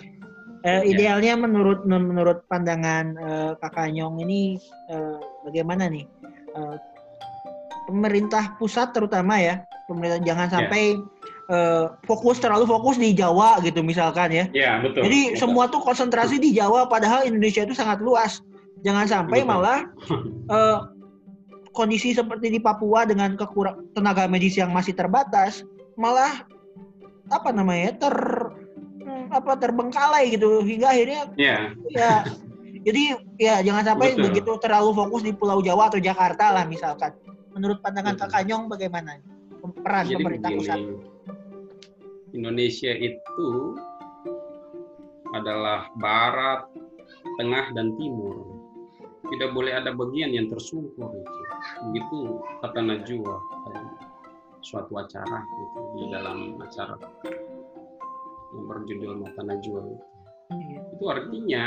Uh, 0.63 0.87
idealnya 0.87 1.35
menurut 1.35 1.83
menurut 1.83 2.47
pandangan 2.47 3.19
uh, 3.19 3.53
Kakak 3.59 3.91
Nyong 3.99 4.23
ini 4.23 4.63
uh, 4.95 5.19
bagaimana 5.43 5.91
nih? 5.91 6.07
Uh, 6.55 6.79
pemerintah 7.91 8.55
pusat 8.63 8.95
terutama 8.95 9.43
ya, 9.43 9.67
pemerintah 9.91 10.23
jangan 10.23 10.47
ya. 10.47 10.53
sampai 10.55 10.83
yeah. 11.51 11.51
uh, 11.51 11.85
fokus 12.07 12.39
terlalu 12.39 12.71
fokus 12.71 12.95
di 12.95 13.11
Jawa 13.11 13.59
gitu 13.67 13.83
misalkan 13.83 14.31
ya. 14.31 14.47
yeah, 14.55 14.79
betul. 14.79 15.03
Jadi 15.03 15.35
betul. 15.35 15.39
semua 15.43 15.67
tuh 15.67 15.83
konsentrasi 15.83 16.39
di 16.39 16.55
Jawa 16.55 16.87
padahal 16.87 17.27
Indonesia 17.27 17.67
itu 17.67 17.75
sangat 17.75 17.99
luas. 17.99 18.39
Jangan 18.87 19.11
sampai 19.11 19.43
betul. 19.43 19.51
malah 19.51 19.79
uh, 20.47 20.79
kondisi 21.73 22.13
seperti 22.13 22.53
di 22.53 22.61
Papua 22.61 23.09
dengan 23.09 23.35
kekurang 23.37 23.93
tenaga 23.97 24.29
medis 24.29 24.57
yang 24.57 24.71
masih 24.73 24.93
terbatas 24.93 25.65
malah 25.97 26.45
apa 27.33 27.51
namanya 27.53 27.97
ter 27.97 28.17
apa 29.33 29.57
terbengkalai 29.57 30.37
gitu 30.37 30.61
hingga 30.61 30.93
akhirnya 30.93 31.23
yeah. 31.41 31.73
ya 31.89 32.29
jadi 32.83 33.03
ya 33.39 33.55
jangan 33.63 33.95
sampai 33.95 34.19
Betul. 34.19 34.23
begitu 34.31 34.53
terlalu 34.59 34.91
fokus 34.91 35.23
di 35.23 35.33
Pulau 35.33 35.63
Jawa 35.63 35.87
atau 35.87 36.03
Jakarta 36.03 36.51
lah 36.51 36.67
misalkan. 36.67 37.15
Menurut 37.55 37.79
pandangan 37.79 38.19
Betul. 38.19 38.31
Kak 38.35 38.43
Nyong 38.51 38.65
bagaimana 38.67 39.23
peran 39.83 40.05
jadi 40.11 40.19
pemerintah 40.19 40.51
begini, 40.51 40.61
pusat? 40.67 40.79
Indonesia 42.33 42.93
itu 42.97 43.49
adalah 45.33 45.87
barat, 46.01 46.67
tengah 47.39 47.71
dan 47.77 47.95
timur. 47.97 48.52
Tidak 49.33 49.49
boleh 49.57 49.73
ada 49.73 49.97
bagian 49.97 50.31
yang 50.37 50.53
tersungkur 50.53 51.09
itu. 51.09 51.41
Begitu 51.89 52.19
kata 52.61 52.81
Najwa 52.85 53.37
suatu 54.63 54.95
acara 54.95 55.43
gitu 55.43 55.81
di 55.99 56.05
dalam 56.15 56.55
acara 56.63 56.95
yang 58.53 58.65
berjudul 58.69 59.25
Mata 59.25 59.43
Najwa. 59.43 59.83
Iya. 60.53 60.79
Itu 60.95 61.05
artinya 61.09 61.65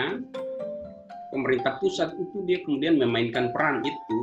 pemerintah 1.33 1.81
pusat 1.81 2.13
itu 2.15 2.45
dia 2.45 2.61
kemudian 2.63 3.01
memainkan 3.01 3.49
peran 3.51 3.81
itu 3.83 4.19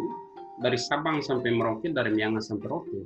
dari 0.62 0.78
Sabang 0.78 1.20
sampai 1.20 1.50
Merauke, 1.50 1.90
dari 1.90 2.14
Miangas 2.14 2.48
sampai 2.48 2.66
Rote. 2.70 3.02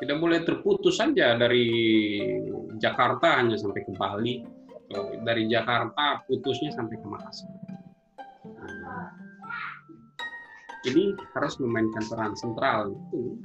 Tidak 0.00 0.16
boleh 0.16 0.44
terputus 0.44 0.96
saja 0.96 1.36
dari 1.36 1.68
Jakarta 2.80 3.36
hanya 3.36 3.56
sampai 3.60 3.84
ke 3.84 3.92
Bali, 3.92 4.40
atau 4.90 5.12
dari 5.22 5.44
Jakarta 5.46 6.24
putusnya 6.24 6.72
sampai 6.72 6.96
ke 6.96 7.06
Makassar. 7.06 7.52
Jadi 10.80 11.12
harus 11.36 11.54
memainkan 11.60 12.04
peran 12.08 12.32
sentral 12.36 12.96
itu 12.96 13.36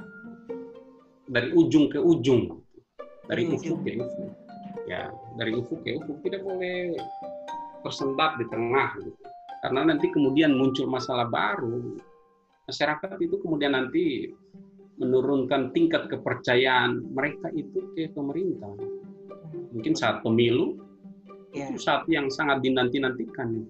dari 1.28 1.52
ujung 1.52 1.92
ke 1.92 2.00
ujung. 2.00 2.64
Dari 3.26 3.50
ufuk 3.50 3.82
ke 3.84 3.98
ufuk. 4.00 4.30
Ya 4.86 5.10
dari 5.36 5.52
ufuk 5.58 5.82
ke 5.84 5.98
ufuk 6.00 6.22
tidak 6.24 6.46
boleh 6.46 6.96
tersendat 7.84 8.42
di 8.42 8.46
tengah 8.50 8.98
gitu. 8.98 9.22
karena 9.62 9.82
nanti 9.94 10.14
kemudian 10.14 10.54
muncul 10.54 10.86
masalah 10.86 11.26
baru. 11.26 11.98
Masyarakat 12.70 13.18
itu 13.18 13.42
kemudian 13.42 13.74
nanti 13.74 14.30
menurunkan 15.02 15.74
tingkat 15.74 16.06
kepercayaan 16.08 17.02
mereka 17.14 17.50
itu 17.52 17.82
ke 17.98 18.14
pemerintah. 18.14 18.74
Mungkin 19.74 19.98
saat 19.98 20.22
pemilu 20.22 20.78
yeah. 21.52 21.66
itu 21.68 21.82
saat 21.82 22.06
yang 22.06 22.30
sangat 22.30 22.62
dinanti-nantikan 22.62 23.66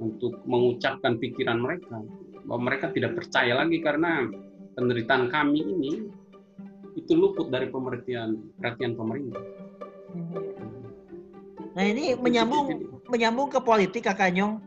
untuk 0.00 0.40
mengucapkan 0.48 1.20
pikiran 1.20 1.60
mereka 1.60 2.00
bahwa 2.44 2.70
mereka 2.72 2.92
tidak 2.92 3.16
percaya 3.16 3.56
lagi 3.56 3.78
karena 3.80 4.28
penderitaan 4.74 5.28
kami 5.28 5.60
ini 5.60 5.92
itu 6.96 7.12
luput 7.14 7.48
dari 7.52 7.70
pengertian 7.70 8.40
perhatian 8.58 8.98
pemerintah. 8.98 9.42
Nah 11.76 11.84
ini 11.86 12.18
menyambung 12.18 12.66
menyambung 13.06 13.48
ke 13.52 13.60
politik 13.62 14.10
Kak 14.10 14.34
Nyong. 14.34 14.58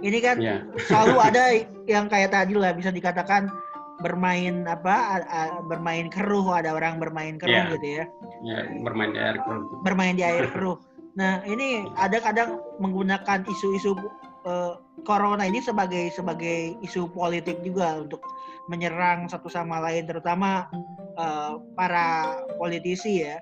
Ini 0.00 0.18
kan 0.24 0.36
ya. 0.40 0.64
selalu 0.88 1.16
ada 1.20 1.44
yang 1.84 2.08
kayak 2.08 2.32
tadi 2.32 2.56
lah 2.56 2.72
bisa 2.72 2.88
dikatakan 2.88 3.52
bermain 4.00 4.64
apa 4.64 5.20
bermain 5.68 6.08
keruh 6.08 6.56
ada 6.56 6.72
orang 6.72 6.96
bermain 6.96 7.36
keruh 7.36 7.68
ya. 7.68 7.72
gitu 7.76 7.88
ya. 8.00 8.04
Ya, 8.40 8.58
bermain 8.80 9.12
di 9.12 9.20
air 9.20 9.36
keruh. 9.44 9.64
Bermain 9.84 10.14
di 10.16 10.24
air 10.24 10.48
keruh. 10.48 10.80
Nah, 11.20 11.44
ini 11.44 11.84
ada 12.00 12.16
kadang 12.22 12.64
menggunakan 12.80 13.44
isu-isu 13.44 13.92
uh, 14.44 14.80
corona 15.04 15.44
ini 15.44 15.60
sebagai 15.60 16.12
sebagai 16.12 16.76
isu 16.84 17.10
politik 17.12 17.60
juga 17.64 18.00
untuk 18.00 18.22
menyerang 18.70 19.26
satu 19.26 19.50
sama 19.50 19.82
lain 19.82 20.06
terutama 20.06 20.70
uh, 21.18 21.58
para 21.74 22.38
politisi 22.56 23.26
ya. 23.26 23.40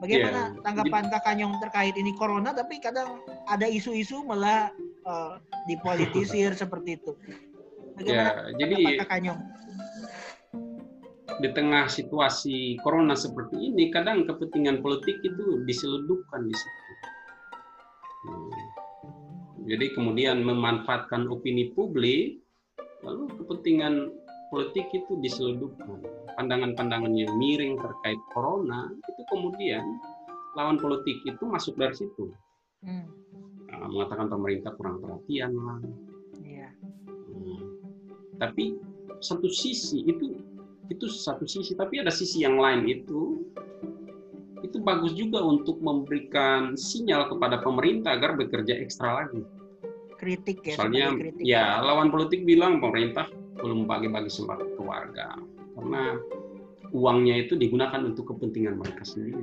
Bagaimana 0.00 0.56
yeah. 0.56 0.62
tanggapan 0.64 1.12
Kak 1.12 1.22
Kanyong 1.28 1.60
terkait 1.60 1.92
ini 1.92 2.16
corona 2.16 2.56
tapi 2.56 2.80
kadang 2.80 3.20
ada 3.52 3.68
isu-isu 3.68 4.24
malah 4.24 4.72
uh, 5.04 5.36
dipolitisir 5.68 6.56
seperti 6.62 6.96
itu. 6.96 7.12
Bagaimana 8.00 8.48
yeah, 8.56 8.56
jadi 8.56 8.74
Kak 9.04 9.08
Kanyong? 9.12 9.40
Di 11.40 11.48
tengah 11.52 11.88
situasi 11.88 12.80
corona 12.80 13.12
seperti 13.12 13.60
ini 13.60 13.92
kadang 13.92 14.24
kepentingan 14.24 14.80
politik 14.80 15.20
itu 15.20 15.62
diseludupkan 15.68 16.48
di 16.48 16.56
situ. 16.56 16.82
Hmm. 18.20 18.79
Jadi 19.68 19.92
kemudian 19.92 20.40
memanfaatkan 20.40 21.28
opini 21.28 21.72
publik 21.76 22.40
lalu 23.04 23.28
kepentingan 23.40 24.12
politik 24.52 24.88
itu 24.92 25.12
diseludupkan. 25.20 26.00
Pandangan-pandangan 26.36 27.12
yang 27.12 27.32
miring 27.36 27.76
terkait 27.78 28.20
corona 28.32 28.90
itu 28.92 29.22
kemudian 29.30 29.84
lawan 30.58 30.76
politik 30.80 31.16
itu 31.24 31.44
masuk 31.46 31.78
dari 31.78 31.94
situ. 31.94 32.32
Hmm. 32.82 33.06
Nah, 33.70 33.86
mengatakan 33.86 34.26
pemerintah 34.26 34.74
kurang 34.74 34.98
perhatian 34.98 35.54
lah. 35.54 35.78
Yeah. 36.42 36.72
Hmm. 37.30 37.60
Tapi 38.40 38.80
satu 39.20 39.46
sisi 39.46 40.02
itu 40.08 40.34
itu 40.90 41.06
satu 41.06 41.46
sisi, 41.46 41.78
tapi 41.78 42.02
ada 42.02 42.10
sisi 42.10 42.42
yang 42.42 42.58
lain 42.58 42.82
itu 42.90 43.46
itu 44.60 44.76
bagus 44.80 45.16
juga 45.16 45.40
untuk 45.40 45.80
memberikan 45.80 46.76
sinyal 46.76 47.32
kepada 47.32 47.60
pemerintah 47.64 48.16
agar 48.16 48.36
bekerja 48.36 48.76
ekstra 48.76 49.24
lagi. 49.24 49.42
Kritik 50.20 50.60
ya. 50.64 50.76
Soalnya 50.76 51.16
kritik. 51.16 51.42
ya 51.42 51.80
lawan 51.80 52.12
politik 52.12 52.44
bilang 52.44 52.76
pemerintah 52.76 53.28
belum 53.60 53.88
bagi-bagi 53.88 54.28
sembako 54.28 54.76
ke 54.76 54.82
warga 54.84 55.36
karena 55.76 56.20
uangnya 56.92 57.46
itu 57.46 57.56
digunakan 57.56 58.00
untuk 58.04 58.36
kepentingan 58.36 58.76
mereka 58.76 59.04
sendiri. 59.06 59.40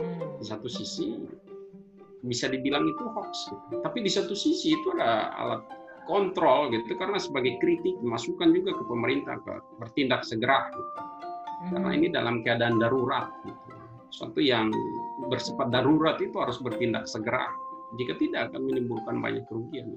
Hmm. 0.00 0.40
Di 0.40 0.44
satu 0.46 0.66
sisi 0.66 1.14
bisa 2.20 2.52
dibilang 2.52 2.84
itu 2.84 3.00
hoax, 3.16 3.48
gitu. 3.48 3.80
tapi 3.80 4.04
di 4.04 4.12
satu 4.12 4.36
sisi 4.36 4.76
itu 4.76 4.92
ada 4.92 5.32
alat 5.40 5.64
kontrol 6.04 6.68
gitu 6.68 6.92
karena 7.00 7.16
sebagai 7.16 7.56
kritik 7.64 7.96
masukan 8.04 8.52
juga 8.52 8.76
ke 8.76 8.84
pemerintah 8.84 9.40
ke 9.40 9.52
bertindak 9.80 10.20
segera 10.28 10.68
gitu. 10.68 10.92
karena 11.72 11.88
hmm. 11.88 11.96
ini 11.96 12.06
dalam 12.12 12.36
keadaan 12.44 12.76
darurat 12.76 13.32
gitu. 13.48 13.79
Suatu 14.10 14.42
yang 14.42 14.70
bersifat 15.30 15.70
darurat 15.70 16.18
itu 16.18 16.34
harus 16.38 16.58
bertindak 16.58 17.06
segera 17.06 17.46
jika 17.98 18.14
tidak 18.18 18.40
akan 18.50 18.70
menimbulkan 18.70 19.18
banyak 19.18 19.42
kerugian. 19.50 19.90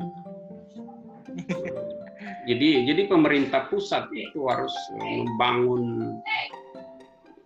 Jadi 2.49 2.87
jadi 2.87 3.07
pemerintah 3.07 3.71
pusat 3.71 4.07
itu 4.11 4.47
harus 4.47 4.71
membangun 4.95 6.11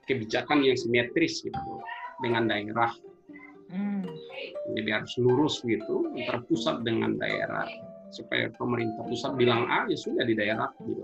kebijakan 0.09 0.65
yang 0.65 0.77
simetris 0.77 1.45
gitu 1.45 1.73
dengan 2.21 2.49
daerah. 2.49 2.89
Hmm. 3.69 4.05
Jadi 4.73 4.89
harus 4.89 5.13
lurus 5.21 5.61
gitu 5.65 6.09
antara 6.13 6.41
pusat 6.45 6.81
dengan 6.81 7.13
daerah 7.17 7.69
supaya 8.09 8.49
pemerintah 8.55 9.03
pusat 9.05 9.35
bilang 9.35 9.67
A 9.67 9.85
ya 9.85 9.97
sudah 9.97 10.23
di 10.25 10.33
daerah 10.33 10.69
gitu. 10.81 11.03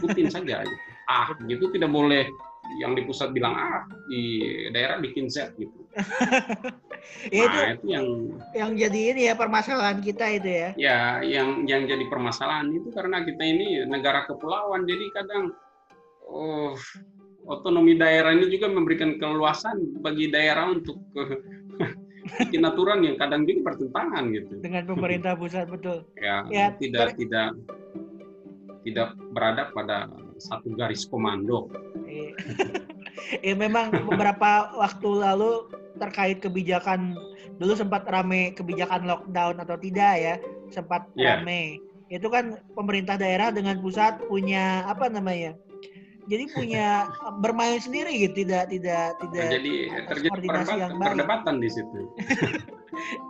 Ikutin 0.00 0.28
saja 0.28 0.64
gitu. 0.64 0.76
Ah 1.08 1.32
gitu 1.48 1.72
tidak 1.72 1.88
boleh 1.88 2.28
yang 2.76 2.92
di 2.92 3.02
pusat 3.08 3.32
bilang 3.32 3.56
A 3.56 3.88
di 4.12 4.44
daerah 4.70 5.00
bikin 5.00 5.32
Z 5.32 5.56
gitu. 5.56 5.88
ya, 7.32 7.42
itu, 7.48 7.56
nah, 7.56 7.68
itu 7.72 7.84
yang 7.88 8.06
yang 8.52 8.70
jadi 8.76 9.00
ini 9.16 9.20
ya 9.32 9.34
permasalahan 9.34 9.98
kita 10.04 10.24
itu 10.36 10.50
ya. 10.52 10.68
Ya, 10.76 10.98
yang 11.24 11.64
yang 11.64 11.88
jadi 11.88 12.04
permasalahan 12.12 12.68
itu 12.76 12.92
karena 12.92 13.24
kita 13.24 13.40
ini 13.40 13.88
negara 13.88 14.28
kepulauan, 14.28 14.84
jadi 14.84 15.04
kadang 15.16 15.56
oh 16.28 16.76
otonomi 17.48 17.96
daerah 17.96 18.36
ini 18.36 18.52
juga 18.52 18.68
memberikan 18.68 19.16
keluasan 19.16 20.04
bagi 20.04 20.28
daerah 20.28 20.68
untuk 20.68 21.00
bikin 22.44 22.62
aturan 22.68 23.00
yang 23.00 23.16
kadang 23.16 23.48
juga 23.48 23.72
bertentangan 23.72 24.24
gitu. 24.36 24.54
Dengan 24.60 24.84
pemerintah 24.84 25.32
pusat 25.34 25.66
betul. 25.66 26.04
Ya, 26.20 26.44
ya 26.52 26.76
tidak 26.76 27.16
ter... 27.16 27.24
tidak 27.24 27.56
tidak 28.84 29.08
berada 29.32 29.72
pada 29.72 30.08
satu 30.38 30.74
garis 30.74 31.04
komando. 31.06 31.70
ya 33.46 33.54
memang 33.54 33.92
beberapa 34.06 34.72
waktu 34.78 35.08
lalu 35.10 35.68
terkait 35.98 36.38
kebijakan 36.38 37.18
dulu 37.58 37.74
sempat 37.74 38.06
rame 38.06 38.54
kebijakan 38.54 39.04
lockdown 39.04 39.58
atau 39.58 39.74
tidak 39.78 40.14
ya 40.18 40.34
sempat 40.70 41.06
yeah. 41.18 41.42
rame. 41.42 41.82
Itu 42.08 42.32
kan 42.32 42.62
pemerintah 42.72 43.20
daerah 43.20 43.52
dengan 43.52 43.82
pusat 43.84 44.16
punya 44.30 44.86
apa 44.88 45.12
namanya 45.12 45.58
jadi 46.28 46.44
punya 46.52 46.86
bermain 47.42 47.80
sendiri 47.80 48.28
gitu 48.28 48.44
tidak 48.44 48.68
tidak 48.70 49.16
tidak 49.24 49.44
nah, 49.48 49.52
jadi 49.56 49.74
terjadi 50.12 50.28
koordinasi 50.28 50.74
yang 50.76 50.92
baik. 51.00 51.08
perdebatan 51.16 51.54
di 51.58 51.68
situ. 51.72 52.00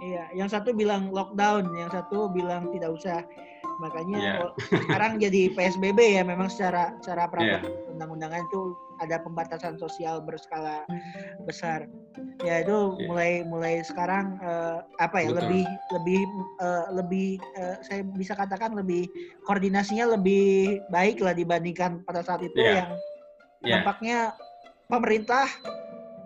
Iya 0.00 0.32
yang 0.32 0.48
satu 0.48 0.72
bilang 0.72 1.12
lockdown 1.12 1.76
yang 1.76 1.92
satu 1.92 2.32
bilang 2.32 2.72
tidak 2.72 2.88
usah 2.88 3.20
makanya 3.78 4.18
yeah. 4.18 4.50
sekarang 4.90 5.22
jadi 5.22 5.54
PSBB 5.54 6.18
ya 6.18 6.22
memang 6.26 6.50
secara 6.50 6.94
secara 6.98 7.30
peraturan 7.30 7.62
yeah. 7.62 7.90
undang-undangan 7.94 8.42
itu 8.50 8.60
ada 8.98 9.22
pembatasan 9.22 9.78
sosial 9.78 10.18
berskala 10.22 10.82
besar 11.46 11.86
ya 12.42 12.66
itu 12.66 12.98
yeah. 12.98 13.06
mulai 13.06 13.30
mulai 13.46 13.74
sekarang 13.86 14.38
uh, 14.42 14.82
apa 14.98 15.22
ya 15.22 15.30
Betul. 15.30 15.38
lebih 15.38 15.64
lebih 15.94 16.20
uh, 16.58 16.86
lebih 16.98 17.28
uh, 17.58 17.76
saya 17.86 18.02
bisa 18.02 18.34
katakan 18.34 18.74
lebih 18.74 19.06
koordinasinya 19.46 20.18
lebih 20.18 20.82
baik 20.90 21.22
lah 21.22 21.34
dibandingkan 21.34 22.02
pada 22.02 22.26
saat 22.26 22.42
itu 22.42 22.58
yeah. 22.58 22.82
yang 22.82 22.90
yeah. 23.62 23.78
nampaknya 23.78 24.18
pemerintah 24.90 25.46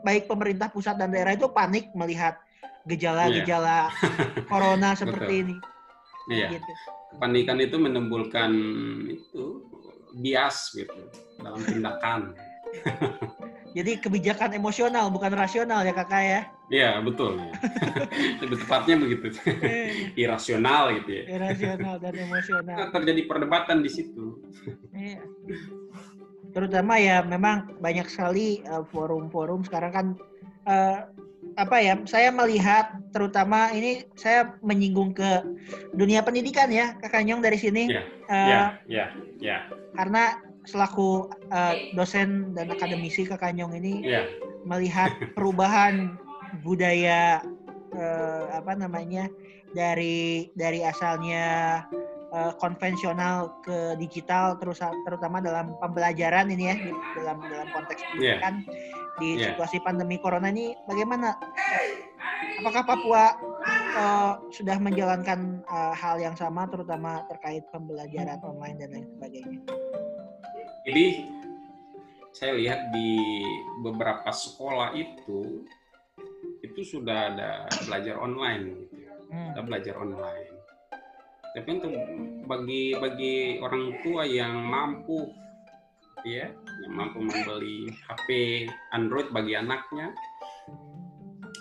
baik 0.03 0.27
pemerintah 0.27 0.73
pusat 0.73 0.99
dan 0.99 1.13
daerah 1.13 1.37
itu 1.37 1.47
panik 1.53 1.93
melihat 1.93 2.41
gejala-gejala 2.89 3.93
yeah. 3.93 4.45
corona 4.51 4.97
seperti 5.01 5.35
Betul. 5.39 5.43
ini. 5.47 5.57
Iya. 6.31 6.49
Gitu 6.59 6.73
kepanikan 7.17 7.59
itu 7.61 7.77
menimbulkan 7.79 8.53
itu 9.09 9.67
bias 10.17 10.73
gitu 10.77 11.09
dalam 11.41 11.61
tindakan. 11.65 12.37
Jadi 13.77 14.05
kebijakan 14.05 14.53
emosional 14.53 15.09
bukan 15.09 15.33
rasional 15.33 15.81
ya 15.81 15.97
kakak 15.97 16.23
ya? 16.23 16.41
Iya 16.69 16.91
betul. 17.01 17.41
Lebih 18.45 18.57
tepatnya 18.65 19.01
begitu. 19.01 19.33
Irasional 20.13 20.93
gitu 21.01 21.11
ya. 21.21 21.25
Irasional 21.41 21.97
dan 21.97 22.15
emosional. 22.21 22.77
Nah, 22.77 22.89
terjadi 22.93 23.25
perdebatan 23.25 23.81
di 23.81 23.89
situ. 23.89 24.45
Iya. 24.93 25.25
Terutama 26.53 27.01
ya 27.01 27.25
memang 27.25 27.81
banyak 27.81 28.13
sekali 28.13 28.61
eh, 28.61 28.85
forum-forum 28.93 29.65
uh, 29.65 29.67
sekarang 29.69 29.93
kan 29.93 30.07
uh, 30.69 31.09
apa 31.57 31.77
ya 31.81 31.95
saya 32.09 32.33
melihat 32.33 32.97
terutama 33.13 33.69
ini 33.75 34.07
saya 34.17 34.57
menyinggung 34.65 35.13
ke 35.13 35.45
dunia 35.93 36.25
pendidikan 36.25 36.73
ya 36.73 36.97
kak 36.99 37.13
Kanyong 37.13 37.45
dari 37.45 37.59
sini 37.61 37.93
yeah, 37.93 38.05
uh, 38.29 38.49
yeah, 38.49 38.69
yeah, 38.89 39.09
yeah. 39.39 39.61
karena 39.97 40.41
selaku 40.65 41.29
uh, 41.51 41.75
dosen 41.93 42.55
dan 42.57 42.73
akademisi 42.73 43.27
kak 43.29 43.43
Kanyong 43.43 43.77
ini 43.77 44.03
yeah. 44.07 44.25
melihat 44.65 45.13
perubahan 45.37 46.17
budaya 46.65 47.43
uh, 47.97 48.45
apa 48.57 48.73
namanya 48.77 49.29
dari 49.73 50.53
dari 50.57 50.85
asalnya 50.85 51.81
uh, 52.33 52.53
konvensional 52.57 53.61
ke 53.61 53.95
digital 54.01 54.57
terus 54.57 54.81
terutama 55.05 55.39
dalam 55.39 55.77
pembelajaran 55.79 56.49
ini 56.51 56.65
ya 56.73 56.77
dalam 57.15 57.39
dalam 57.45 57.69
konteks 57.71 58.01
iya. 58.01 58.09
pendidikan 58.41 58.55
yeah. 58.65 59.21
di 59.21 59.29
yeah. 59.37 59.45
situasi 59.53 59.77
pandemi 59.85 60.17
corona 60.19 60.49
ini 60.49 60.73
bagaimana 60.89 61.37
apakah 62.65 62.83
Papua 62.89 63.25
uh, 63.95 64.33
sudah 64.51 64.81
menjalankan 64.81 65.61
uh, 65.69 65.95
hal 65.95 66.19
yang 66.19 66.35
sama 66.35 66.67
terutama 66.67 67.23
terkait 67.29 67.63
pembelajaran 67.71 68.41
online 68.43 68.77
dan 68.81 68.89
lain 68.97 69.07
sebagainya 69.13 69.61
jadi 70.89 71.05
saya 72.33 72.57
lihat 72.57 72.91
di 72.91 73.21
beberapa 73.85 74.33
sekolah 74.33 74.97
itu 74.97 75.69
itu 76.65 76.81
sudah 76.81 77.35
ada 77.35 77.69
belajar 77.85 78.17
online 78.17 78.89
gitu. 78.89 78.97
Hmm. 79.29 79.53
Ada 79.53 79.61
belajar 79.65 79.95
online 80.01 80.52
tapi 81.53 81.69
untuk 81.69 81.93
bagi 82.49 82.97
bagi 82.97 83.61
orang 83.61 84.01
tua 84.01 84.25
yang 84.25 84.57
mampu 84.65 85.29
ya 86.25 86.49
yang 86.87 86.93
mampu 86.97 87.21
membeli 87.21 87.93
HP 88.09 88.29
Android 88.97 89.29
bagi 89.35 89.53
anaknya 89.59 90.17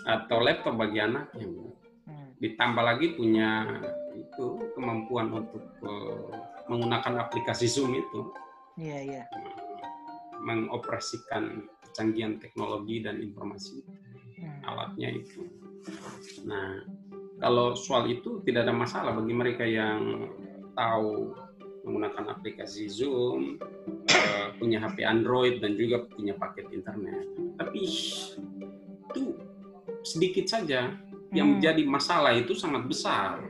atau 0.08 0.38
laptop 0.40 0.80
bagi 0.80 0.98
anaknya 0.98 1.46
hmm. 1.46 2.40
ditambah 2.40 2.82
lagi 2.82 3.14
punya 3.14 3.68
itu 4.16 4.46
kemampuan 4.74 5.28
untuk 5.30 5.64
uh, 5.84 6.30
menggunakan 6.72 7.28
aplikasi 7.28 7.68
Zoom 7.68 7.92
itu 7.92 8.20
iya 8.80 8.98
iya 9.04 9.24
mengoperasikan 10.42 11.68
kecanggihan 11.90 12.40
teknologi 12.40 13.04
dan 13.04 13.20
informasi 13.20 13.84
hmm. 14.40 14.64
alatnya 14.64 15.20
itu 15.20 15.44
nah 16.48 16.80
kalau 17.42 17.74
soal 17.74 18.06
itu 18.06 18.38
tidak 18.46 18.70
ada 18.70 18.74
masalah 18.74 19.18
bagi 19.18 19.34
mereka 19.34 19.66
yang 19.66 20.30
tahu 20.78 21.34
menggunakan 21.82 22.38
aplikasi 22.38 22.86
Zoom, 22.86 23.58
uh, 24.06 24.46
punya 24.54 24.78
HP 24.78 25.02
Android 25.02 25.58
dan 25.58 25.74
juga 25.74 26.06
punya 26.06 26.38
paket 26.38 26.70
internet. 26.70 27.26
Tapi 27.58 27.78
itu 27.82 29.24
sedikit 30.06 30.46
saja 30.46 30.94
yang 31.34 31.46
hmm. 31.50 31.54
menjadi 31.58 31.82
masalah 31.82 32.30
itu 32.38 32.54
sangat 32.54 32.86
besar. 32.86 33.42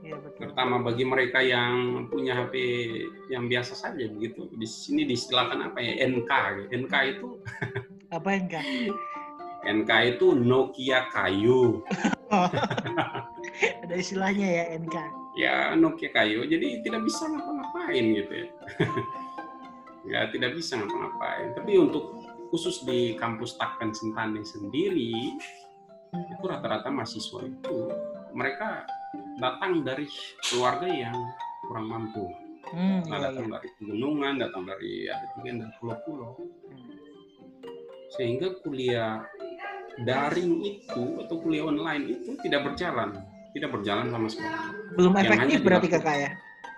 Ya, 0.00 0.16
Terutama 0.40 0.80
bagi 0.80 1.04
mereka 1.04 1.44
yang 1.44 2.08
punya 2.08 2.40
HP 2.40 2.54
yang 3.28 3.44
biasa 3.52 3.76
saja 3.76 4.08
begitu. 4.08 4.48
Di 4.56 4.64
sini 4.64 5.04
distilahkan 5.04 5.68
apa 5.68 5.84
ya 5.84 6.08
NK. 6.08 6.32
NK 6.72 6.94
itu 7.20 7.28
apa 8.08 8.28
NK? 8.40 8.54
NK 9.64 9.90
itu 10.16 10.26
Nokia 10.32 11.12
kayu. 11.12 11.84
Ada 13.84 13.94
istilahnya 13.94 14.46
ya 14.46 14.64
NK. 14.80 14.96
Ya 15.34 15.54
Nokia 15.74 16.10
kayu, 16.14 16.46
jadi 16.46 16.80
tidak 16.86 17.02
bisa 17.06 17.26
ngapa-ngapain 17.26 18.04
gitu 18.14 18.32
ya. 18.32 18.48
ya 20.12 20.20
tidak 20.30 20.54
bisa 20.56 20.78
ngapa-ngapain. 20.78 21.54
Tapi 21.58 21.72
untuk 21.78 22.22
khusus 22.54 22.86
di 22.86 23.18
kampus 23.18 23.58
Takkan 23.58 23.90
Sentani 23.90 24.46
sendiri 24.46 25.34
itu 26.14 26.44
rata-rata 26.46 26.86
mahasiswa 26.94 27.42
itu 27.42 27.78
mereka 28.30 28.86
datang 29.42 29.82
dari 29.82 30.06
keluarga 30.46 30.86
yang 30.86 31.16
kurang 31.66 31.90
mampu. 31.90 32.30
Hmm, 32.70 33.04
nah, 33.06 33.20
iya, 33.20 33.24
datang 33.30 33.46
iya. 33.50 33.54
dari 33.58 33.68
pegunungan, 33.76 34.34
datang 34.40 34.62
dari 34.64 34.92
ada 35.10 35.26
juga 35.36 35.50
dari 35.62 35.74
pulau-pulau. 35.82 36.32
Hmm. 36.70 36.94
Sehingga 38.14 38.48
kuliah 38.62 39.26
daring 40.02 40.58
itu 40.66 41.04
atau 41.22 41.36
kuliah 41.38 41.70
online 41.70 42.10
itu 42.10 42.34
tidak 42.42 42.66
berjalan, 42.66 43.22
tidak 43.54 43.70
berjalan 43.70 44.10
sama 44.10 44.26
sekali. 44.26 44.56
Belum 44.98 45.14
efektif 45.14 45.58
berarti 45.62 45.88
kakak 45.90 46.16
ya? 46.18 46.30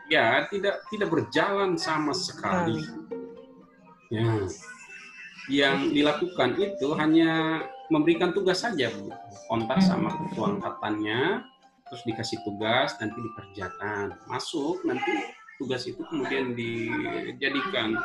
Ya, 0.06 0.26
tidak 0.52 0.84
tidak 0.92 1.08
berjalan 1.08 1.80
sama 1.80 2.12
sekali. 2.12 2.84
Ya, 4.06 4.46
yang 5.50 5.90
dilakukan 5.90 6.58
itu 6.58 6.94
hanya 6.94 7.62
memberikan 7.90 8.34
tugas 8.34 8.66
saja, 8.66 8.90
kontak 9.46 9.78
hmm. 9.78 9.86
sama 9.86 10.10
ketua 10.14 10.58
angkatannya, 10.58 11.42
terus 11.86 12.02
dikasih 12.06 12.38
tugas, 12.42 12.98
nanti 12.98 13.18
dikerjakan, 13.18 14.18
masuk, 14.26 14.82
nanti 14.82 15.34
tugas 15.56 15.86
itu 15.86 16.02
kemudian 16.10 16.52
dijadikan 16.58 17.96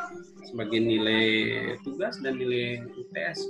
sebagai 0.46 0.80
nilai 0.80 1.26
tugas 1.82 2.16
dan 2.22 2.38
nilai 2.38 2.80
UTS 2.94 3.44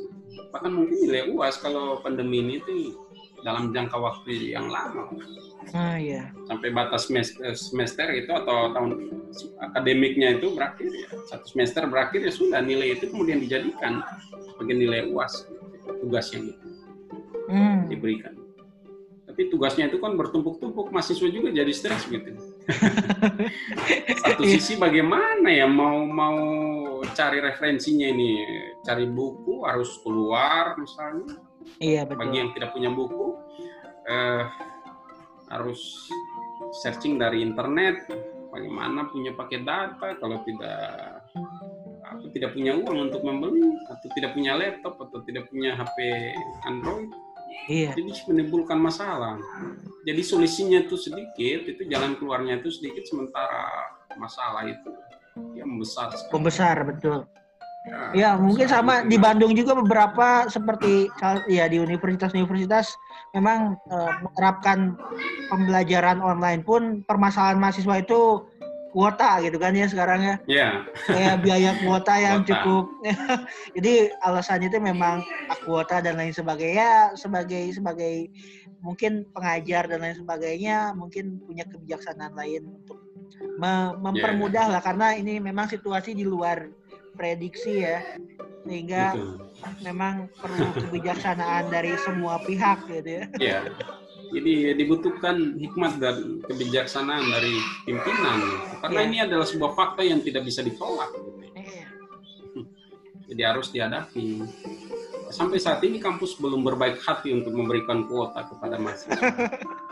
bahkan 0.52 0.72
mungkin 0.72 0.96
nilai 1.02 1.28
UAS 1.32 1.60
kalau 1.60 2.00
pandemi 2.00 2.40
ini 2.44 2.56
tuh 2.62 2.96
dalam 3.42 3.74
jangka 3.74 3.98
waktu 3.98 4.54
yang 4.54 4.70
lama. 4.70 5.10
Ah 5.74 5.98
iya. 5.98 6.30
Sampai 6.46 6.70
batas 6.70 7.10
semester, 7.10 7.54
semester 7.58 8.06
itu 8.14 8.30
atau 8.30 8.70
tahun 8.70 8.90
akademiknya 9.58 10.38
itu 10.38 10.54
berakhir 10.54 10.90
ya. 10.90 11.08
Satu 11.26 11.46
semester 11.50 11.86
berakhir 11.90 12.22
ya 12.22 12.32
sudah 12.32 12.62
nilai 12.62 12.98
itu 12.98 13.10
kemudian 13.10 13.42
dijadikan 13.42 14.02
sebagai 14.54 14.74
nilai 14.78 15.10
UAS 15.10 15.50
tugas 16.02 16.30
yang 16.30 16.54
itu 16.54 16.66
hmm. 17.50 17.90
diberikan. 17.90 18.34
Tapi 19.32 19.48
tugasnya 19.48 19.88
itu 19.88 19.96
kan 19.96 20.12
bertumpuk-tumpuk, 20.12 20.92
mahasiswa 20.92 21.24
juga 21.32 21.48
jadi 21.48 21.72
stres 21.72 22.04
gitu. 22.04 22.36
Satu 24.22 24.44
sisi 24.44 24.76
bagaimana 24.76 25.48
ya 25.48 25.64
mau 25.64 26.04
mau 26.04 26.36
cari 27.12 27.38
referensinya 27.42 28.06
ini, 28.06 28.32
cari 28.86 29.10
buku 29.10 29.66
harus 29.66 29.98
keluar 30.06 30.78
misalnya. 30.78 31.38
Iya 31.78 32.06
betul. 32.06 32.18
Bagi 32.22 32.36
yang 32.38 32.50
tidak 32.54 32.70
punya 32.74 32.90
buku 32.90 33.26
eh, 34.06 34.44
harus 35.50 35.80
searching 36.82 37.18
dari 37.18 37.42
internet. 37.42 38.06
Bagaimana 38.52 39.08
punya 39.08 39.32
pakai 39.32 39.64
data 39.64 40.12
kalau 40.20 40.44
tidak 40.44 41.24
aku 42.04 42.28
tidak 42.36 42.52
punya 42.52 42.76
uang 42.76 43.08
untuk 43.08 43.24
membeli 43.24 43.64
atau 43.88 44.08
tidak 44.12 44.36
punya 44.36 44.52
laptop 44.52 45.00
atau 45.00 45.24
tidak 45.24 45.48
punya 45.48 45.72
HP 45.72 45.96
Android 46.68 47.08
Iya. 47.70 47.94
Jadi 47.94 48.10
menimbulkan 48.26 48.78
masalah. 48.80 49.38
Jadi 50.02 50.22
solusinya 50.26 50.82
itu 50.82 50.98
sedikit, 50.98 51.68
itu 51.70 51.82
jalan 51.86 52.18
keluarnya 52.18 52.58
itu 52.58 52.74
sedikit, 52.74 53.06
sementara 53.06 53.92
masalah 54.18 54.66
itu 54.66 54.90
ya 55.56 55.64
membesar. 55.64 56.12
Sekali. 56.14 56.32
Membesar 56.34 56.76
betul. 56.84 57.18
Ya, 57.82 57.98
ya 58.14 58.30
mungkin 58.38 58.70
sama 58.70 59.02
di 59.02 59.18
Bandung 59.18 59.58
juga 59.58 59.74
beberapa 59.74 60.46
seperti 60.46 61.10
ya 61.50 61.66
di 61.66 61.82
universitas-universitas 61.82 62.94
memang 63.34 63.74
uh, 63.90 64.12
menerapkan 64.22 64.94
pembelajaran 65.50 66.22
online 66.22 66.62
pun 66.62 67.02
permasalahan 67.10 67.58
mahasiswa 67.58 67.98
itu 67.98 68.46
kuota 68.92 69.40
gitu 69.42 69.56
kan 69.58 69.74
ya 69.74 69.88
sekarang 69.88 70.20
ya. 70.20 70.36
Iya. 70.46 70.68
Kayak 71.08 71.36
biaya 71.42 71.70
kuota 71.82 72.14
yang 72.20 72.44
kuota. 72.44 72.50
cukup. 72.54 72.84
Jadi 73.80 73.92
alasannya 74.20 74.68
itu 74.70 74.78
memang 74.78 75.24
kuota 75.64 75.98
dan 76.04 76.20
lain 76.20 76.30
sebagainya 76.30 77.16
sebagai 77.18 77.72
sebagai 77.72 78.30
mungkin 78.84 79.26
pengajar 79.32 79.88
dan 79.88 79.98
lain 80.04 80.18
sebagainya 80.20 80.92
mungkin 80.92 81.40
punya 81.42 81.64
kebijaksanaan 81.66 82.36
lain 82.36 82.68
untuk 82.68 83.00
mempermudah 83.98 84.66
yeah. 84.68 84.72
lah 84.78 84.82
karena 84.82 85.14
ini 85.16 85.38
memang 85.38 85.68
situasi 85.68 86.16
di 86.16 86.24
luar 86.26 86.66
prediksi 87.12 87.84
ya 87.84 88.00
sehingga 88.62 89.12
Betul. 89.12 89.36
memang 89.82 90.14
perlu 90.38 90.66
kebijaksanaan 90.86 91.68
dari 91.68 91.92
semua 92.00 92.38
pihak 92.40 92.86
gitu 92.88 93.10
ya. 93.22 93.24
Yeah. 93.38 93.62
Jadi 94.32 94.80
dibutuhkan 94.80 95.60
hikmat 95.60 96.00
dan 96.00 96.40
kebijaksanaan 96.48 97.28
dari 97.28 97.52
pimpinan 97.84 98.40
karena 98.80 99.00
ya. 99.04 99.06
ini 99.06 99.16
adalah 99.20 99.44
sebuah 99.44 99.76
fakta 99.76 100.00
yang 100.00 100.24
tidak 100.24 100.48
bisa 100.48 100.64
ditolak. 100.64 101.12
Ya. 101.52 101.86
Jadi 103.28 103.42
harus 103.44 103.68
dihadapi. 103.68 104.40
Sampai 105.32 105.56
saat 105.60 105.80
ini 105.84 106.00
kampus 106.00 106.36
belum 106.40 106.64
berbaik 106.64 107.00
hati 107.04 107.32
untuk 107.32 107.52
memberikan 107.56 108.04
kuota 108.08 108.44
kepada 108.44 108.76
mahasiswa. 108.80 109.20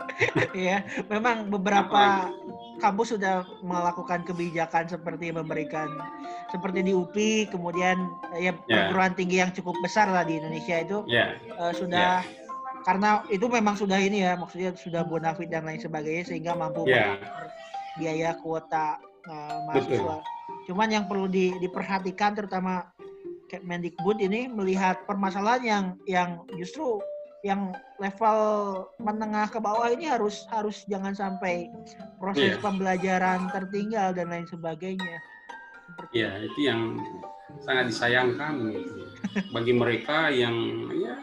Iya, 0.51 0.83
memang 1.07 1.47
beberapa 1.47 2.29
kampus 2.83 3.15
sudah 3.15 3.47
melakukan 3.63 4.27
kebijakan 4.27 4.89
seperti 4.89 5.31
memberikan 5.31 5.87
seperti 6.51 6.83
di 6.83 6.91
UPI, 6.91 7.47
kemudian 7.49 7.97
ya, 8.35 8.51
ya 8.67 8.89
perguruan 8.91 9.15
tinggi 9.15 9.39
yang 9.39 9.51
cukup 9.55 9.75
besar 9.79 10.11
lah 10.11 10.27
di 10.27 10.37
Indonesia 10.37 10.75
itu 10.81 10.97
yeah. 11.07 11.39
uh, 11.55 11.71
sudah 11.71 12.21
yeah 12.21 12.41
karena 12.81 13.21
itu 13.29 13.45
memang 13.45 13.77
sudah 13.77 13.97
ini 14.01 14.25
ya 14.25 14.33
maksudnya 14.33 14.73
sudah 14.73 15.05
bonafit 15.05 15.49
dan 15.53 15.65
lain 15.65 15.77
sebagainya 15.77 16.25
sehingga 16.25 16.57
mampu 16.57 16.89
yeah. 16.89 17.17
biaya 17.97 18.33
kuota 18.41 18.97
uh, 19.29 19.57
mahasiswa. 19.69 20.21
Betul. 20.21 20.65
Cuman 20.69 20.89
yang 20.93 21.05
perlu 21.09 21.29
di, 21.29 21.53
diperhatikan 21.61 22.37
terutama 22.37 22.89
Kemendikbud 23.51 24.23
ini 24.23 24.47
melihat 24.47 25.03
permasalahan 25.03 25.61
yang 25.61 25.85
yang 26.07 26.29
justru 26.55 27.03
yang 27.41 27.73
level 27.97 28.39
menengah 29.01 29.49
ke 29.49 29.57
bawah 29.57 29.89
ini 29.89 30.05
harus 30.05 30.45
harus 30.53 30.85
jangan 30.85 31.17
sampai 31.17 31.73
proses 32.21 32.57
yeah. 32.57 32.61
pembelajaran 32.61 33.49
tertinggal 33.49 34.13
dan 34.13 34.29
lain 34.29 34.45
sebagainya. 34.45 35.17
Iya, 36.13 36.29
yeah, 36.29 36.33
itu 36.45 36.59
yang 36.69 37.01
sangat 37.65 37.91
disayangkan 37.91 38.53
gitu. 38.71 38.93
bagi 39.51 39.73
mereka 39.75 40.31
yang 40.31 40.55
ya 40.95 41.15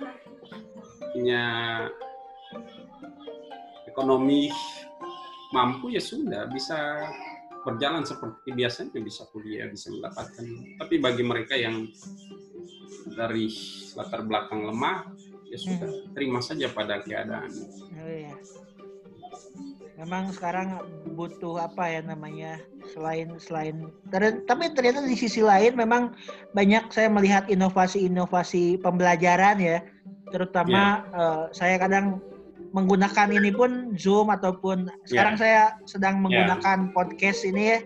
punya 1.15 1.45
ekonomi 3.89 4.53
mampu 5.51 5.97
ya 5.97 6.03
sudah 6.03 6.47
bisa 6.53 7.09
berjalan 7.65 8.05
seperti 8.05 8.53
biasanya 8.53 9.01
bisa 9.01 9.25
kuliah 9.33 9.67
bisa 9.67 9.91
mendapatkan 9.91 10.45
tapi 10.79 11.01
bagi 11.01 11.25
mereka 11.25 11.57
yang 11.57 11.89
dari 13.17 13.51
latar 13.97 14.23
belakang 14.23 14.69
lemah 14.69 15.09
ya 15.49 15.59
sudah 15.59 15.91
hmm. 15.91 16.13
terima 16.15 16.41
saja 16.45 16.67
pada 16.69 17.01
keadaan 17.03 17.51
oh, 17.99 18.09
iya. 18.09 18.35
memang 19.99 20.31
sekarang 20.31 20.85
butuh 21.17 21.59
apa 21.59 21.89
ya 21.89 22.01
namanya 22.05 22.61
selain 22.93 23.35
selain 23.41 23.89
tapi 24.47 24.71
ternyata 24.73 25.05
di 25.05 25.17
sisi 25.19 25.43
lain 25.43 25.75
memang 25.75 26.15
banyak 26.55 26.89
saya 26.93 27.09
melihat 27.11 27.49
inovasi-inovasi 27.51 28.79
pembelajaran 28.81 29.59
ya 29.59 29.79
terutama 30.29 31.05
yeah. 31.09 31.19
uh, 31.19 31.45
saya 31.51 31.81
kadang 31.81 32.21
menggunakan 32.73 33.29
ini 33.33 33.51
pun 33.53 33.97
Zoom 33.97 34.29
ataupun 34.29 34.93
sekarang 35.09 35.41
yeah. 35.41 35.43
saya 35.43 35.63
sedang 35.89 36.21
menggunakan 36.21 36.89
yeah. 36.89 36.93
podcast 36.93 37.41
ini 37.49 37.63
ya 37.77 37.79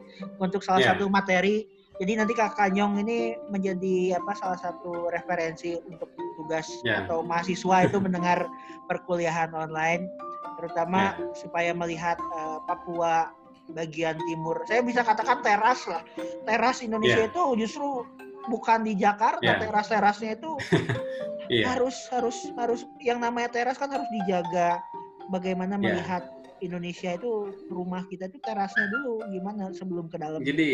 untuk 0.42 0.62
salah 0.66 0.82
yeah. 0.82 0.90
satu 0.94 1.06
materi. 1.06 1.66
Jadi 2.00 2.18
nanti 2.18 2.34
Kakak 2.34 2.74
Nyong 2.74 3.04
ini 3.04 3.38
menjadi 3.52 4.18
apa 4.18 4.34
salah 4.34 4.58
satu 4.58 5.12
referensi 5.12 5.78
untuk 5.86 6.10
tugas 6.43 6.66
yeah. 6.82 7.07
atau 7.07 7.22
mahasiswa 7.22 7.86
itu 7.86 8.03
mendengar 8.03 8.51
perkuliahan 8.90 9.55
online 9.55 10.11
terutama 10.59 11.14
yeah. 11.14 11.34
supaya 11.38 11.70
melihat 11.70 12.18
uh, 12.34 12.59
Papua 12.66 13.30
bagian 13.72 14.18
timur. 14.26 14.59
Saya 14.66 14.82
bisa 14.82 15.07
katakan 15.07 15.38
teras 15.40 15.86
lah. 15.86 16.03
Teras 16.45 16.82
Indonesia 16.82 17.24
yeah. 17.24 17.30
itu 17.30 17.43
justru 17.62 18.05
bukan 18.51 18.82
di 18.82 18.99
Jakarta, 18.99 19.38
yeah. 19.43 19.62
teras-terasnya 19.62 20.34
itu 20.34 20.51
yeah. 21.53 21.66
harus 21.72 21.95
harus 22.11 22.36
harus 22.59 22.82
yang 22.99 23.22
namanya 23.22 23.49
teras 23.53 23.78
kan 23.78 23.90
harus 23.90 24.09
dijaga 24.11 24.82
bagaimana 25.30 25.78
yeah. 25.78 25.84
melihat 25.95 26.22
Indonesia 26.62 27.18
itu 27.18 27.51
rumah 27.68 28.07
kita 28.07 28.30
itu 28.30 28.38
terasnya 28.38 28.86
dulu 28.88 29.22
gimana 29.34 29.74
sebelum 29.74 30.07
ke 30.07 30.16
dalam 30.16 30.40
jadi 30.47 30.70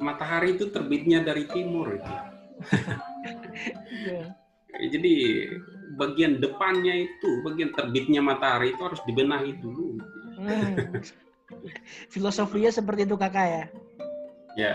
matahari 0.00 0.56
itu 0.56 0.72
terbitnya 0.72 1.20
dari 1.22 1.44
timur 1.52 2.00
itu 2.00 2.14
yeah. 4.06 4.28
jadi 4.88 5.14
bagian 6.00 6.40
depannya 6.40 7.04
itu 7.04 7.30
bagian 7.44 7.70
terbitnya 7.76 8.24
matahari 8.24 8.72
itu 8.72 8.82
harus 8.82 9.00
dibenahi 9.04 9.56
dulu 9.60 10.00
hmm. 10.40 11.02
filosofinya 12.14 12.72
seperti 12.72 13.04
itu 13.04 13.16
kakak 13.16 13.46
ya 13.46 13.64
ya 14.56 14.72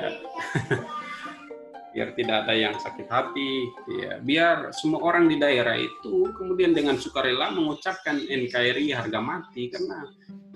biar 1.97 2.13
tidak 2.13 2.45
ada 2.45 2.53
yang 2.53 2.77
sakit 2.77 3.09
hati, 3.09 3.73
ya, 3.97 4.21
biar 4.21 4.69
semua 4.69 5.01
orang 5.01 5.25
di 5.25 5.41
daerah 5.41 5.73
itu 5.73 6.29
kemudian 6.37 6.69
dengan 6.69 6.93
sukarela 6.93 7.49
mengucapkan 7.49 8.21
NKRI 8.21 8.93
harga 8.93 9.17
mati 9.17 9.73
karena 9.73 10.05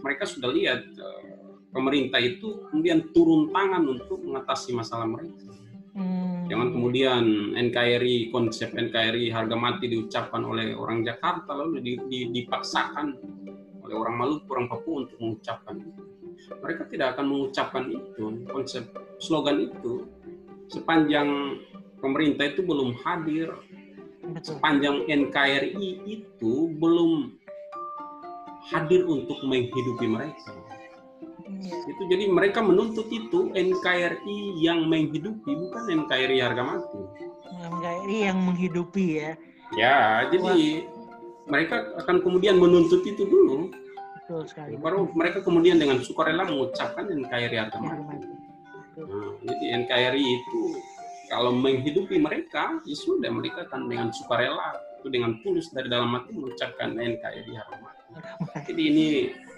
mereka 0.05 0.30
sudah 0.30 0.53
lihat 0.53 0.86
uh, 1.01 1.57
pemerintah 1.74 2.22
itu 2.22 2.69
kemudian 2.69 3.09
turun 3.09 3.49
tangan 3.49 3.82
untuk 3.89 4.22
mengatasi 4.22 4.78
masalah 4.78 5.09
mereka. 5.09 5.49
Hmm. 5.92 6.48
Jangan 6.48 6.72
kemudian 6.72 7.24
NKRI 7.56 8.32
konsep 8.32 8.72
NKRI 8.72 9.32
harga 9.32 9.56
mati 9.60 9.92
diucapkan 9.92 10.44
oleh 10.44 10.72
orang 10.76 11.04
Jakarta 11.04 11.52
lalu 11.52 11.84
dipaksakan 12.32 13.16
oleh 13.84 13.96
orang 13.96 14.16
Maluku, 14.16 14.48
orang 14.56 14.72
Papua 14.72 15.04
untuk 15.04 15.18
mengucapkan 15.20 15.76
itu. 15.84 16.02
Mereka 16.64 16.88
tidak 16.88 17.08
akan 17.16 17.26
mengucapkan 17.28 17.86
itu 17.92 18.24
konsep 18.48 18.88
slogan 19.20 19.68
itu 19.68 20.08
sepanjang 20.72 21.60
pemerintah 22.00 22.48
itu 22.48 22.64
belum 22.64 22.96
hadir, 23.04 23.52
sepanjang 24.39 25.04
NKRI 25.06 26.08
itu 26.08 26.72
belum 26.80 27.36
hadir 28.72 29.04
untuk 29.04 29.44
menghidupi 29.44 30.08
mereka. 30.08 30.56
Ya. 31.60 31.76
Itu 31.91 32.04
jadi 32.08 32.26
mereka 32.32 32.64
menuntut 32.64 33.12
itu 33.12 33.52
NKRI 33.52 34.39
yang 34.62 34.88
menghidupi 34.88 35.52
bukan 35.52 35.84
NKRI 36.06 36.38
harga 36.39 36.64
mati. 36.64 37.02
NKRI 37.52 38.18
yang 38.32 38.39
menghidupi 38.39 39.06
ya. 39.20 39.32
Ya, 39.76 40.28
jadi 40.28 40.39
Wah. 40.43 41.52
mereka 41.52 41.76
akan 42.04 42.24
kemudian 42.24 42.60
menuntut 42.60 43.04
itu 43.04 43.28
dulu. 43.28 43.72
Betul 44.22 44.47
sekali. 44.47 44.80
Baru 44.80 45.12
mereka 45.12 45.43
kemudian 45.43 45.80
dengan 45.80 45.99
sukarela 45.99 46.47
mengucapkan 46.47 47.08
NKRI 47.08 47.58
harga 47.58 47.78
mati. 47.80 48.28
Nah, 49.02 49.32
jadi 49.43 49.66
NKRI 49.84 50.24
itu 50.24 50.62
kalau 51.32 51.56
menghidupi 51.56 52.20
mereka, 52.20 52.84
ya 52.84 52.95
sudah 52.95 53.32
mereka 53.32 53.64
akan 53.64 53.88
dengan 53.88 54.12
sukarela 54.12 54.91
itu 54.99 55.08
dengan 55.08 55.39
tulus 55.41 55.72
dari 55.72 55.88
dalam 55.88 56.14
hati 56.14 56.36
mengucapkan 56.36 56.93
NKRI 56.93 57.56
Haromat. 57.56 58.01
Jadi 58.68 58.82
ini 58.82 59.07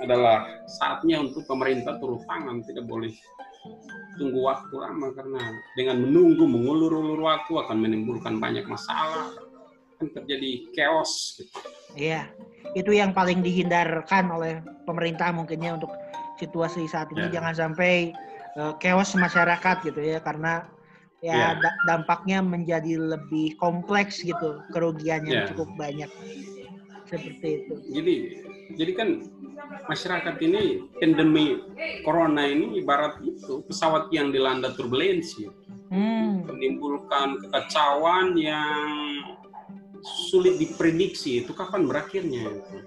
adalah 0.02 0.66
saatnya 0.68 1.22
untuk 1.22 1.46
pemerintah 1.46 1.98
turun 1.98 2.22
tangan, 2.26 2.62
tidak 2.66 2.86
boleh 2.86 3.14
tunggu 4.20 4.40
waktu 4.46 4.76
lama 4.76 5.08
karena 5.16 5.42
dengan 5.80 6.04
menunggu 6.04 6.46
mengulur-ulur 6.46 7.20
waktu 7.24 7.54
akan 7.58 7.78
menimbulkan 7.80 8.38
banyak 8.38 8.68
masalah, 8.68 9.34
akan 9.98 10.08
terjadi 10.12 10.70
chaos. 10.76 11.42
Iya, 11.96 12.30
itu 12.78 12.92
yang 12.94 13.16
paling 13.16 13.42
dihindarkan 13.42 14.30
oleh 14.34 14.60
pemerintah 14.86 15.32
mungkinnya 15.32 15.78
untuk 15.80 15.94
situasi 16.42 16.90
saat 16.90 17.10
ini 17.14 17.30
ya. 17.30 17.40
jangan 17.40 17.54
sampai 17.70 18.12
uh, 18.58 18.74
chaos 18.82 19.14
masyarakat 19.14 19.86
gitu 19.86 20.02
ya 20.02 20.20
karena 20.20 20.66
ya 21.24 21.56
yeah. 21.56 21.72
dampaknya 21.88 22.44
menjadi 22.44 23.00
lebih 23.00 23.56
kompleks 23.56 24.20
gitu 24.20 24.60
kerugiannya 24.76 25.32
yeah. 25.32 25.48
cukup 25.48 25.70
banyak 25.80 26.12
seperti 27.14 27.48
itu. 27.62 27.74
Jadi 27.94 28.16
jadi 28.74 28.92
kan 28.98 29.10
masyarakat 29.86 30.36
ini 30.42 30.90
endemi 31.04 31.62
corona 32.02 32.50
ini 32.50 32.82
ibarat 32.82 33.22
itu 33.22 33.62
pesawat 33.70 34.10
yang 34.10 34.34
dilanda 34.34 34.74
turbulensi 34.74 35.46
hmm. 35.94 36.50
menimbulkan 36.50 37.38
kekacauan 37.46 38.34
yang 38.40 38.90
sulit 40.04 40.58
diprediksi 40.60 41.46
itu 41.46 41.54
kapan 41.54 41.86
berakhirnya 41.88 42.50
itu. 42.50 42.78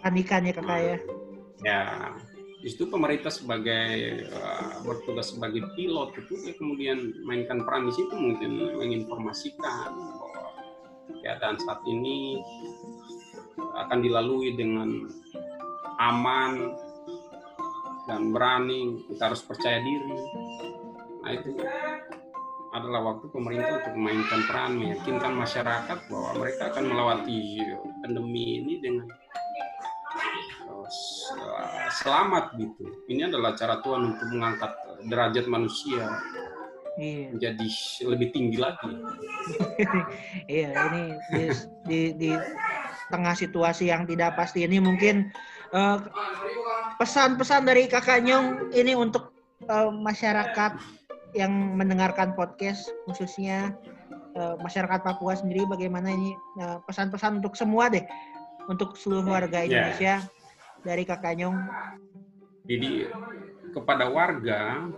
Panikannya 0.00 0.52
kakak 0.52 0.80
ya. 0.80 0.98
Ya, 1.64 1.82
di 2.60 2.68
situ 2.72 2.88
pemerintah 2.88 3.32
sebagai 3.32 4.24
uh, 4.32 4.80
bertugas 4.84 5.32
sebagai 5.32 5.64
pilot 5.76 6.16
itu 6.16 6.34
ya 6.48 6.52
kemudian 6.56 7.12
mainkan 7.24 7.60
peran 7.64 7.88
di 7.88 7.92
situ 7.92 8.12
mungkin 8.16 8.80
menginformasikan 8.80 9.92
keadaan 11.22 11.56
saat 11.60 11.80
ini 11.88 12.40
akan 13.74 13.98
dilalui 14.00 14.54
dengan 14.54 15.08
aman 16.00 16.72
dan 18.06 18.30
berani. 18.30 19.04
Kita 19.08 19.32
harus 19.32 19.42
percaya 19.44 19.80
diri. 19.80 20.16
Nah 21.24 21.30
itu 21.32 21.56
adalah 22.74 23.14
waktu 23.14 23.30
pemerintah 23.30 23.80
untuk 23.80 23.94
memainkan 23.94 24.40
peran 24.50 24.72
meyakinkan 24.74 25.32
masyarakat 25.38 25.98
bahwa 26.10 26.30
mereka 26.42 26.74
akan 26.74 26.84
melewati 26.90 27.62
pandemi 28.02 28.60
ini 28.60 28.82
dengan 28.82 29.06
selamat 32.02 32.58
gitu. 32.58 32.84
Ini 33.08 33.30
adalah 33.30 33.54
cara 33.54 33.78
Tuhan 33.78 34.02
untuk 34.14 34.28
mengangkat 34.34 34.72
derajat 35.06 35.46
manusia 35.46 36.02
iya. 36.98 37.28
menjadi 37.32 37.68
lebih 38.06 38.28
tinggi 38.34 38.58
lagi. 38.58 38.90
iya, 40.54 40.70
ini 40.70 41.02
di, 41.32 41.44
di, 41.86 42.00
di 42.16 42.30
tengah 43.12 43.34
situasi 43.36 43.90
yang 43.90 44.08
tidak 44.08 44.34
pasti 44.38 44.64
ini 44.64 44.80
mungkin 44.80 45.28
eh, 45.74 45.98
pesan-pesan 46.96 47.62
uh, 47.62 47.66
dari 47.68 47.84
kakak 47.86 48.24
Nyong 48.24 48.72
ini 48.72 48.96
untuk 48.96 49.34
uh, 49.68 49.92
masyarakat 49.92 50.78
yang 51.34 51.50
mendengarkan 51.74 52.32
podcast 52.38 52.88
khususnya 53.10 53.74
uh, 54.38 54.54
masyarakat 54.62 55.02
Papua 55.02 55.34
sendiri 55.34 55.66
bagaimana 55.66 56.14
ini 56.14 56.32
pesan-pesan 56.86 57.36
uh, 57.36 57.38
untuk 57.42 57.58
semua 57.58 57.90
deh 57.90 58.06
untuk 58.70 58.96
seluruh 58.96 59.34
warga 59.34 59.60
ya. 59.60 59.66
Indonesia 59.66 60.14
yeah 60.22 60.42
dari 60.84 61.02
Kakak 61.08 61.34
Nyong? 61.40 61.56
Jadi 62.68 63.08
kepada 63.72 64.06
warga 64.12 64.92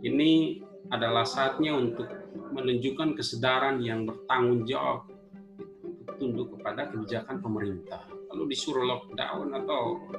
ini 0.00 0.64
adalah 0.92 1.24
saatnya 1.24 1.72
untuk 1.72 2.08
menunjukkan 2.52 3.16
kesadaran 3.16 3.80
yang 3.80 4.04
bertanggung 4.04 4.68
jawab 4.68 5.08
tunduk 6.20 6.54
kepada 6.58 6.92
kebijakan 6.92 7.40
pemerintah. 7.40 8.04
Lalu 8.32 8.54
disuruh 8.54 8.84
lockdown 8.86 9.54
atau 9.54 10.10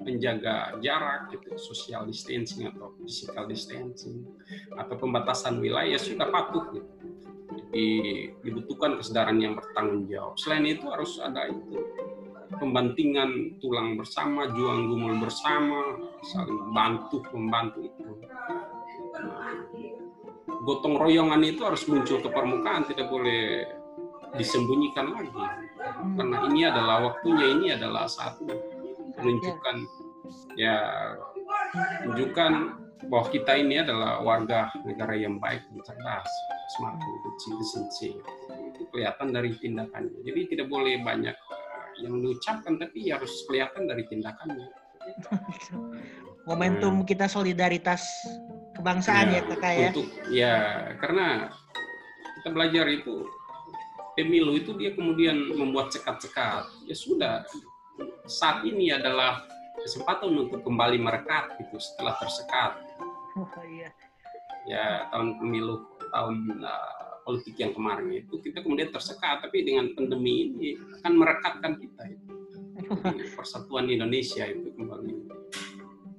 menjaga 0.00 0.80
jarak 0.80 1.28
gitu, 1.34 1.54
social 1.60 2.08
distancing 2.08 2.70
atau 2.72 2.96
physical 3.04 3.44
distancing 3.44 4.24
atau 4.74 4.94
pembatasan 4.96 5.60
wilayah 5.60 6.00
sudah 6.00 6.30
patuh 6.32 6.64
gitu. 6.72 6.90
Jadi 7.50 7.86
dibutuhkan 8.46 8.98
kesadaran 8.98 9.38
yang 9.42 9.58
bertanggung 9.58 10.06
jawab. 10.06 10.38
Selain 10.38 10.64
itu 10.66 10.86
harus 10.88 11.18
ada 11.18 11.50
itu 11.50 11.78
pembantingan 12.58 13.62
tulang 13.62 13.94
bersama, 13.94 14.50
juang 14.50 14.90
gumul 14.90 15.14
bersama, 15.22 15.98
saling 16.26 16.74
bantu 16.74 17.22
membantu 17.30 17.86
itu. 17.86 18.02
Gotong 20.60 21.00
royongan 21.00 21.40
itu 21.40 21.64
harus 21.64 21.82
muncul 21.88 22.20
ke 22.20 22.28
permukaan, 22.28 22.84
tidak 22.84 23.08
boleh 23.08 23.64
disembunyikan 24.36 25.08
lagi. 25.10 25.32
Karena 26.16 26.36
ini 26.46 26.60
adalah 26.68 26.96
waktunya, 27.10 27.46
ini 27.56 27.66
adalah 27.74 28.04
satu 28.06 28.46
menunjukkan 29.20 29.76
ya 30.56 30.76
menunjukkan 32.04 32.52
bahwa 33.08 33.26
kita 33.32 33.52
ini 33.56 33.80
adalah 33.80 34.20
warga 34.20 34.68
negara 34.84 35.16
yang 35.16 35.40
baik 35.40 35.64
dan 35.72 35.80
cerdas, 35.82 36.30
smart, 36.76 37.00
good 37.00 37.36
citizenship. 37.40 38.20
Itu 38.76 38.84
kelihatan 38.92 39.32
dari 39.32 39.56
tindakannya. 39.56 40.20
Jadi 40.20 40.40
tidak 40.52 40.66
boleh 40.68 41.00
banyak 41.00 41.36
yang 42.00 42.14
diucapkan, 42.20 42.76
tapi 42.76 43.08
harus 43.08 43.32
kelihatan 43.48 43.88
dari 43.88 44.04
tindakannya. 44.08 44.68
Momentum 46.48 47.02
hmm. 47.02 47.06
kita 47.08 47.26
solidaritas 47.28 48.04
kebangsaan 48.80 49.26
ya, 49.28 49.32
ya 49.36 49.40
kakak 49.44 49.72
ya. 49.72 49.88
Untuk 49.92 50.06
ya 50.32 50.56
karena 50.96 51.26
kita 52.40 52.48
belajar 52.56 52.84
itu 52.88 53.28
pemilu 54.16 54.56
itu 54.56 54.72
dia 54.80 54.96
kemudian 54.96 55.36
membuat 55.52 55.92
sekat-sekat. 55.92 56.64
Ya 56.88 56.96
sudah, 56.96 57.44
saat 58.24 58.64
ini 58.64 58.90
adalah 58.90 59.44
kesempatan 59.80 60.32
untuk 60.32 60.64
kembali 60.64 60.96
merekat 61.00 61.56
gitu 61.60 61.76
setelah 61.76 62.16
tersekat. 62.16 62.72
Oh, 63.36 63.46
iya. 63.68 63.88
Ya 64.68 65.08
tahun 65.08 65.40
pemilu 65.40 65.88
tahun 66.12 66.60
uh, 66.60 67.24
politik 67.24 67.56
yang 67.56 67.72
kemarin 67.72 68.10
itu 68.12 68.40
kita 68.40 68.60
kemudian 68.64 68.90
tersekat, 68.92 69.44
tapi 69.44 69.64
dengan 69.64 69.92
pandemi 69.96 70.50
ini 70.50 70.68
akan 71.00 71.12
merekatkan 71.16 71.72
kita 71.80 72.02
itu. 72.10 72.28
Jadi, 72.80 73.24
persatuan 73.38 73.88
Indonesia 73.88 74.44
itu 74.48 74.72
kembali 74.74 75.14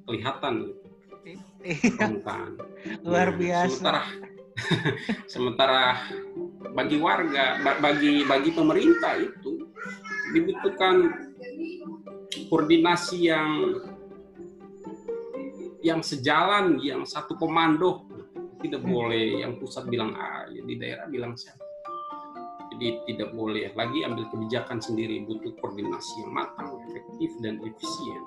kelihatan 0.05 0.53
gitu. 0.69 0.80
Iya. 1.61 2.09
Luar 3.05 3.29
nah, 3.33 3.37
biasa. 3.37 3.69
Sementara 3.69 4.01
sementara 5.33 5.81
bagi 6.73 6.97
warga, 6.97 7.59
bagi 7.79 8.25
bagi 8.25 8.51
pemerintah 8.53 9.17
itu 9.17 9.69
dibutuhkan 10.33 11.11
koordinasi 12.47 13.29
yang 13.29 13.49
yang 15.81 16.01
sejalan, 16.05 16.77
yang 16.81 17.03
satu 17.05 17.35
komando. 17.37 18.05
Tidak 18.61 18.77
hmm. 18.77 18.93
boleh 18.93 19.41
yang 19.41 19.57
pusat 19.57 19.89
bilang 19.89 20.13
A, 20.13 20.45
di 20.45 20.77
daerah 20.77 21.09
bilang 21.09 21.33
C. 21.33 21.49
Jadi 22.71 23.01
tidak 23.09 23.33
boleh 23.33 23.73
lagi 23.73 24.05
ambil 24.05 24.29
kebijakan 24.29 24.77
sendiri, 24.77 25.25
butuh 25.25 25.53
koordinasi 25.57 26.21
yang 26.21 26.31
matang, 26.33 26.77
efektif 26.93 27.33
dan 27.41 27.57
efisien. 27.65 28.21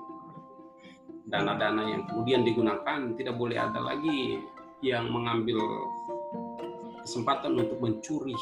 Dana-dana 1.25 1.81
yang 1.89 2.05
kemudian 2.05 2.45
digunakan 2.45 3.17
tidak 3.17 3.35
boleh 3.35 3.57
ada 3.57 3.81
lagi 3.81 4.37
yang 4.85 5.09
mengambil 5.09 5.57
kesempatan 7.01 7.57
untuk 7.57 7.81
mencuri 7.81 8.37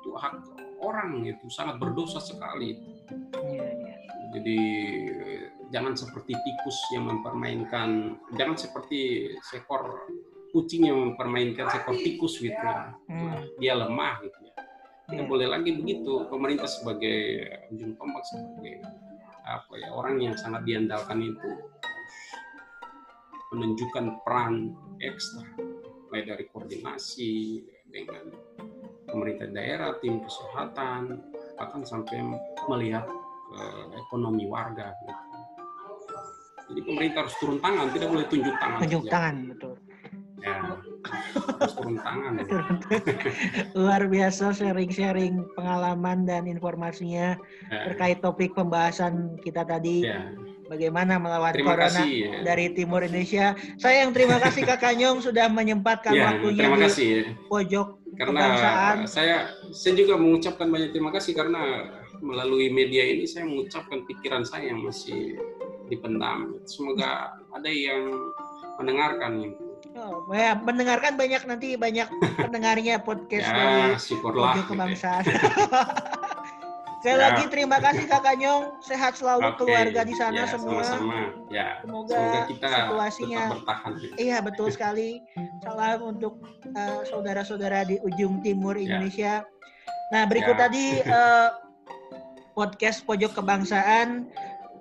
itu 0.00 0.10
hak 0.16 0.36
orang 0.84 1.24
itu 1.24 1.48
sangat 1.48 1.80
berdosa 1.80 2.20
sekali. 2.20 2.76
Iya, 3.40 3.66
iya. 3.72 3.94
Jadi 4.36 4.58
jangan 5.72 5.96
seperti 5.96 6.36
tikus 6.36 6.78
yang 6.92 7.08
mempermainkan, 7.08 8.20
jangan 8.36 8.56
seperti 8.56 9.32
seekor 9.40 10.08
kucing 10.52 10.86
yang 10.86 10.98
mempermainkan 11.12 11.66
seekor 11.72 11.96
tikus 11.96 12.38
gitu 12.38 12.54
ya. 12.54 12.92
Hmm. 13.08 13.42
Dia 13.56 13.74
lemah 13.80 14.20
gitu 14.22 14.38
ya. 14.44 14.54
Tidak 15.04 15.26
boleh 15.28 15.48
lagi 15.48 15.76
begitu. 15.76 16.24
Pemerintah 16.28 16.68
sebagai 16.68 17.48
ujung 17.72 17.96
tombak 17.96 18.24
sebagai 18.28 18.84
apa 19.44 19.76
ya 19.76 19.92
orang 19.92 20.16
yang 20.24 20.34
sangat 20.40 20.64
diandalkan 20.64 21.20
itu 21.20 21.50
menunjukkan 23.54 24.26
peran 24.26 24.74
ekstra 24.98 25.46
mulai 26.14 26.30
dari 26.30 26.44
koordinasi 26.50 27.62
dengan 27.90 28.30
pemerintah 29.10 29.50
daerah, 29.50 29.98
tim 29.98 30.22
kesehatan, 30.22 31.22
bahkan 31.58 31.82
sampai 31.82 32.22
melihat 32.70 33.06
uh, 33.54 33.86
ekonomi 33.98 34.46
warga. 34.46 34.94
Gitu. 34.94 35.14
Jadi 36.70 36.80
pemerintah 36.86 37.26
harus 37.26 37.34
turun 37.42 37.58
tangan, 37.58 37.90
tidak 37.90 38.08
boleh 38.14 38.26
tunjuk 38.30 38.54
tangan. 38.62 38.78
Tunjuk 38.86 39.04
tangan, 39.10 39.36
betul. 39.50 39.74
Ya, 40.38 40.54
harus 41.58 41.74
turun 41.74 41.98
tangan. 41.98 42.32
Ya. 42.44 42.62
Luar 43.74 44.06
biasa 44.06 44.54
sharing-sharing 44.54 45.42
pengalaman 45.58 46.22
dan 46.24 46.46
informasinya 46.46 47.34
ya. 47.68 47.90
terkait 47.90 48.22
topik 48.22 48.54
pembahasan 48.54 49.34
kita 49.42 49.66
tadi. 49.66 50.06
Ya 50.06 50.30
bagaimana 50.68 51.20
melawan 51.20 51.52
terima 51.52 51.76
corona 51.76 51.90
kasih, 51.92 52.10
ya. 52.12 52.30
dari 52.42 52.66
timur 52.72 53.00
Indonesia. 53.04 53.52
Saya 53.76 53.96
yang 54.06 54.12
terima 54.16 54.36
kasih 54.40 54.62
Kak 54.64 54.82
Nyong 54.96 55.18
sudah 55.20 55.46
menyempatkan 55.52 56.12
ya, 56.12 56.34
waktunya 56.34 56.62
terima 56.64 56.78
kasih, 56.80 57.06
ya. 57.08 57.22
pojok 57.48 57.88
karena 58.16 58.40
kebangsaan. 58.40 58.96
Saya 59.06 59.36
saya 59.70 59.92
juga 59.98 60.14
mengucapkan 60.16 60.68
banyak 60.70 60.90
terima 60.94 61.10
kasih 61.12 61.32
karena 61.36 61.62
melalui 62.24 62.72
media 62.72 63.04
ini 63.04 63.28
saya 63.28 63.44
mengucapkan 63.44 64.06
pikiran 64.08 64.42
saya 64.46 64.72
yang 64.72 64.80
masih 64.80 65.36
dipendam. 65.92 66.56
Semoga 66.64 67.36
ada 67.52 67.70
yang 67.70 68.08
mendengarkan 68.80 69.32
ini. 69.44 69.56
Oh, 69.94 70.26
ya, 70.34 70.58
mendengarkan 70.58 71.14
banyak 71.14 71.42
nanti 71.46 71.78
banyak 71.78 72.10
pendengarnya 72.42 72.98
podcast 73.04 73.46
ya, 73.46 73.54
dari 73.54 73.94
pojok 74.18 74.66
kebangsaan. 74.66 75.22
Sekali 77.04 77.20
ya. 77.20 77.26
lagi 77.36 77.44
terima 77.52 77.76
kasih 77.84 78.08
Kakak 78.08 78.36
Nyong, 78.40 78.80
sehat 78.80 79.20
selalu 79.20 79.44
okay. 79.44 79.56
keluarga 79.60 80.00
di 80.08 80.16
sana 80.16 80.48
ya, 80.48 80.56
semua. 80.56 80.80
Sama-sama. 80.80 81.36
Ya. 81.52 81.84
Semoga, 81.84 82.16
Semoga 82.16 82.40
kita 82.48 82.66
situasinya 82.72 83.42
bertahan. 83.52 83.92
Iya 84.16 84.36
betul 84.40 84.68
sekali. 84.72 85.10
Salam 85.60 86.00
untuk 86.00 86.40
uh, 86.72 87.04
saudara-saudara 87.04 87.84
di 87.84 88.00
ujung 88.08 88.40
timur 88.40 88.80
ya. 88.80 88.88
Indonesia. 88.88 89.44
Nah 90.16 90.24
berikut 90.24 90.56
ya. 90.56 90.60
tadi 90.64 90.84
uh, 91.04 91.52
podcast 92.56 93.04
pojok 93.04 93.36
kebangsaan 93.36 94.32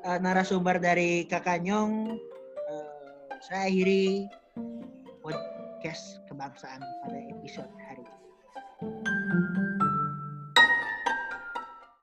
uh, 0.07 0.15
narasumber 0.23 0.79
dari 0.79 1.27
Kakak 1.27 1.59
Nyong. 1.67 2.07
Uh, 2.71 3.35
saya 3.43 3.67
akhiri 3.67 4.31
podcast 5.19 6.23
kebangsaan 6.31 6.79
pada 7.03 7.19
episode 7.35 7.67